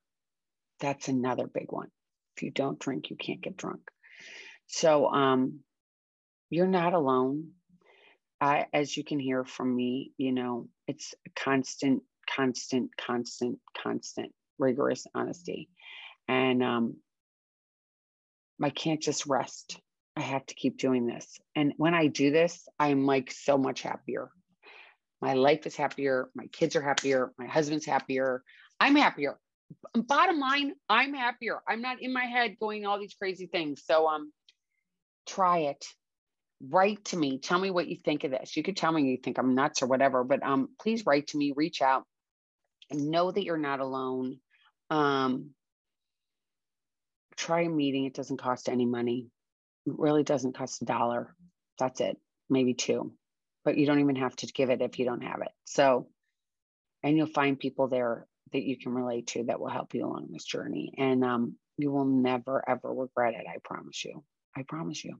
That's 0.79 1.09
another 1.09 1.45
big 1.45 1.71
one. 1.71 1.89
If 2.37 2.43
you 2.43 2.51
don't 2.51 2.79
drink, 2.79 3.09
you 3.09 3.17
can't 3.17 3.41
get 3.41 3.57
drunk. 3.57 3.81
So 4.67 5.07
um, 5.07 5.59
you're 6.49 6.67
not 6.67 6.93
alone. 6.93 7.51
I, 8.39 8.67
as 8.73 8.95
you 8.95 9.03
can 9.03 9.19
hear 9.19 9.43
from 9.43 9.75
me, 9.75 10.13
you 10.17 10.31
know, 10.31 10.69
it's 10.87 11.13
constant, 11.35 12.03
constant, 12.33 12.91
constant, 12.95 13.59
constant, 13.77 14.31
rigorous 14.57 15.05
honesty. 15.13 15.69
And 16.29 16.63
um, 16.63 16.95
I 18.63 18.69
can't 18.69 19.01
just 19.01 19.25
rest. 19.25 19.79
I 20.15 20.21
have 20.21 20.45
to 20.45 20.55
keep 20.55 20.77
doing 20.77 21.05
this. 21.07 21.39
And 21.55 21.73
when 21.77 21.93
I 21.93 22.07
do 22.07 22.31
this, 22.31 22.67
I'm 22.79 23.05
like 23.05 23.31
so 23.31 23.57
much 23.57 23.81
happier. 23.81 24.29
My 25.21 25.33
life 25.33 25.65
is 25.65 25.75
happier. 25.75 26.29
My 26.35 26.47
kids 26.47 26.75
are 26.75 26.81
happier. 26.81 27.31
My 27.37 27.47
husband's 27.47 27.85
happier. 27.85 28.43
I'm 28.79 28.95
happier. 28.95 29.39
Bottom 29.95 30.39
line, 30.39 30.73
I'm 30.89 31.13
happier. 31.13 31.59
I'm 31.67 31.81
not 31.81 32.01
in 32.01 32.13
my 32.13 32.25
head 32.25 32.57
going 32.59 32.85
all 32.85 32.99
these 32.99 33.15
crazy 33.15 33.47
things. 33.47 33.83
So 33.85 34.07
um 34.07 34.31
try 35.25 35.59
it. 35.59 35.85
Write 36.69 37.03
to 37.05 37.17
me. 37.17 37.39
Tell 37.39 37.59
me 37.59 37.71
what 37.71 37.87
you 37.87 37.97
think 38.03 38.23
of 38.23 38.31
this. 38.31 38.55
You 38.55 38.63
could 38.63 38.77
tell 38.77 38.91
me 38.91 39.03
you 39.03 39.17
think 39.17 39.37
I'm 39.37 39.55
nuts 39.55 39.81
or 39.81 39.87
whatever, 39.87 40.23
but 40.23 40.43
um 40.43 40.69
please 40.79 41.05
write 41.05 41.27
to 41.27 41.37
me, 41.37 41.53
reach 41.55 41.81
out 41.81 42.03
know 42.91 43.31
that 43.31 43.43
you're 43.43 43.57
not 43.57 43.79
alone. 43.79 44.37
Um 44.89 45.51
try 47.35 47.61
a 47.61 47.69
meeting. 47.69 48.05
It 48.05 48.13
doesn't 48.13 48.37
cost 48.37 48.69
any 48.69 48.85
money 48.85 49.29
It 49.85 49.93
really 49.97 50.23
doesn't 50.23 50.57
cost 50.57 50.81
a 50.81 50.85
dollar. 50.85 51.35
That's 51.79 52.01
it, 52.01 52.17
maybe 52.49 52.73
two, 52.73 53.13
but 53.65 53.77
you 53.77 53.85
don't 53.85 53.99
even 53.99 54.17
have 54.17 54.35
to 54.37 54.47
give 54.47 54.69
it 54.69 54.81
if 54.81 54.99
you 54.99 55.05
don't 55.05 55.23
have 55.23 55.41
it. 55.41 55.51
So, 55.65 56.07
and 57.03 57.17
you'll 57.17 57.27
find 57.27 57.59
people 57.59 57.87
there 57.87 58.27
that 58.51 58.63
you 58.63 58.77
can 58.77 58.93
relate 58.93 59.27
to 59.27 59.45
that 59.45 59.59
will 59.59 59.69
help 59.69 59.93
you 59.93 60.05
along 60.05 60.29
this 60.31 60.45
journey. 60.45 60.93
And 60.97 61.23
um, 61.23 61.55
you 61.77 61.91
will 61.91 62.05
never, 62.05 62.63
ever 62.67 62.93
regret 62.93 63.33
it. 63.33 63.45
I 63.47 63.57
promise 63.63 64.05
you. 64.05 64.23
I 64.55 64.63
promise 64.63 65.03
you. 65.03 65.19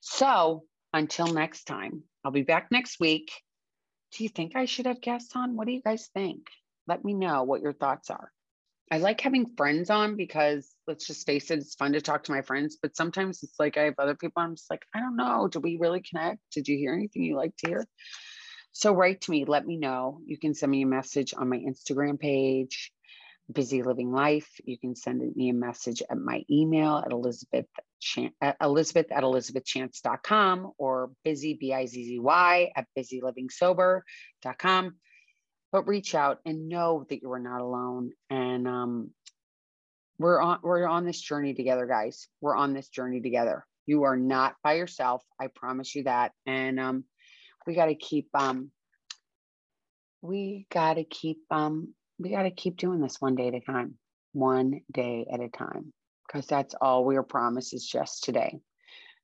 So, 0.00 0.64
until 0.92 1.26
next 1.26 1.64
time, 1.64 2.02
I'll 2.24 2.30
be 2.30 2.42
back 2.42 2.68
next 2.70 3.00
week. 3.00 3.32
Do 4.12 4.24
you 4.24 4.28
think 4.28 4.56
I 4.56 4.66
should 4.66 4.86
have 4.86 5.00
guests 5.00 5.34
on? 5.34 5.56
What 5.56 5.66
do 5.66 5.72
you 5.72 5.82
guys 5.82 6.08
think? 6.14 6.46
Let 6.86 7.04
me 7.04 7.14
know 7.14 7.42
what 7.44 7.62
your 7.62 7.72
thoughts 7.72 8.10
are. 8.10 8.30
I 8.90 8.98
like 8.98 9.20
having 9.20 9.54
friends 9.56 9.90
on 9.90 10.16
because 10.16 10.70
let's 10.88 11.06
just 11.06 11.26
face 11.26 11.50
it, 11.50 11.58
it's 11.58 11.74
fun 11.74 11.92
to 11.92 12.00
talk 12.00 12.24
to 12.24 12.32
my 12.32 12.42
friends. 12.42 12.78
But 12.80 12.96
sometimes 12.96 13.42
it's 13.42 13.60
like 13.60 13.76
I 13.76 13.82
have 13.82 13.94
other 13.98 14.16
people, 14.16 14.42
I'm 14.42 14.56
just 14.56 14.70
like, 14.70 14.82
I 14.94 15.00
don't 15.00 15.16
know. 15.16 15.46
Do 15.46 15.60
we 15.60 15.76
really 15.78 16.02
connect? 16.02 16.40
Did 16.52 16.66
you 16.66 16.76
hear 16.78 16.94
anything 16.94 17.22
you 17.22 17.36
like 17.36 17.54
to 17.58 17.68
hear? 17.68 17.86
So 18.72 18.92
write 18.92 19.20
to 19.22 19.30
me, 19.30 19.44
let 19.44 19.66
me 19.66 19.76
know. 19.76 20.20
You 20.24 20.38
can 20.38 20.54
send 20.54 20.72
me 20.72 20.82
a 20.82 20.86
message 20.86 21.34
on 21.36 21.48
my 21.50 21.58
Instagram 21.58 22.18
page, 22.18 22.90
Busy 23.52 23.82
Living 23.82 24.10
Life. 24.12 24.48
You 24.64 24.78
can 24.78 24.96
send 24.96 25.20
me 25.36 25.50
a 25.50 25.54
message 25.54 26.02
at 26.10 26.16
my 26.16 26.42
email 26.50 26.96
at 27.04 27.12
Elizabeth, 27.12 27.66
Chan- 28.00 28.32
at 28.40 28.56
Elizabeth 28.60 29.12
at 29.12 29.24
elizabethchance.com 29.24 30.72
or 30.78 31.10
busy, 31.22 31.54
B-I-Z-Z-Y 31.60 32.72
at 32.74 32.86
bizzylivingsober.com 32.96 34.94
but 35.70 35.86
reach 35.86 36.14
out 36.14 36.38
and 36.46 36.68
know 36.68 37.04
that 37.10 37.20
you 37.20 37.30
are 37.32 37.38
not 37.38 37.60
alone. 37.60 38.12
And 38.30 38.66
um, 38.66 39.10
we're 40.18 40.40
on 40.40 40.58
we're 40.62 40.86
on 40.86 41.04
this 41.04 41.20
journey 41.20 41.54
together, 41.54 41.86
guys. 41.86 42.28
We're 42.40 42.56
on 42.56 42.74
this 42.74 42.88
journey 42.88 43.20
together. 43.20 43.64
You 43.86 44.04
are 44.04 44.16
not 44.16 44.56
by 44.62 44.74
yourself. 44.74 45.22
I 45.40 45.48
promise 45.54 45.94
you 45.94 46.04
that. 46.04 46.32
And 46.46 46.78
um, 46.78 47.04
we 47.66 47.74
got 47.74 47.86
to 47.86 47.94
keep 47.94 48.28
um, 48.34 48.70
we 50.20 50.66
got 50.70 50.94
to 50.94 51.04
keep 51.04 51.38
um, 51.50 51.94
we 52.18 52.30
got 52.30 52.42
to 52.42 52.50
keep 52.50 52.76
doing 52.76 53.00
this 53.00 53.20
one 53.20 53.36
day 53.36 53.48
at 53.48 53.54
a 53.54 53.60
time, 53.60 53.94
one 54.32 54.80
day 54.92 55.26
at 55.32 55.40
a 55.40 55.48
time, 55.48 55.92
because 56.26 56.46
that's 56.46 56.74
all 56.80 57.04
we 57.04 57.16
are 57.16 57.22
promised 57.22 57.72
is 57.72 57.86
just 57.86 58.24
today. 58.24 58.58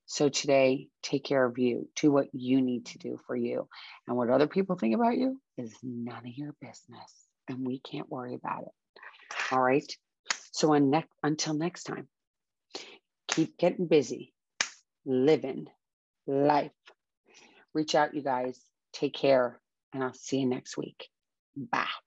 So 0.07 0.29
today, 0.29 0.89
take 1.03 1.25
care 1.25 1.45
of 1.45 1.59
you. 1.59 1.89
Do 1.97 2.13
what 2.13 2.29
you 2.33 2.61
need 2.61 2.87
to 2.87 2.99
do 2.99 3.19
for 3.27 3.35
you. 3.35 3.67
And 4.07 4.17
what 4.17 4.29
other 4.29 4.47
people 4.47 4.77
think 4.77 4.95
about 4.95 5.17
you 5.17 5.41
is 5.57 5.75
none 5.83 6.19
of 6.19 6.37
your 6.37 6.55
business. 6.61 7.27
And 7.49 7.67
we 7.67 7.81
can't 7.81 8.11
worry 8.11 8.35
about 8.35 8.63
it. 8.63 8.73
All 9.51 9.63
right. 9.63 9.91
So 10.55 10.73
ne- 10.79 11.05
until 11.25 11.55
next 11.55 11.83
time, 11.83 12.07
keep 13.27 13.59
getting 13.59 13.89
busy, 13.89 14.33
living 15.05 15.67
life. 16.29 16.71
Reach 17.75 17.97
out, 17.97 18.15
you 18.15 18.23
guys. 18.23 18.61
Take 18.93 19.15
care. 19.15 19.61
And 19.93 20.05
I'll 20.05 20.15
see 20.15 20.39
you 20.39 20.47
next 20.47 20.77
week. 20.77 21.09
Bye. 21.57 22.04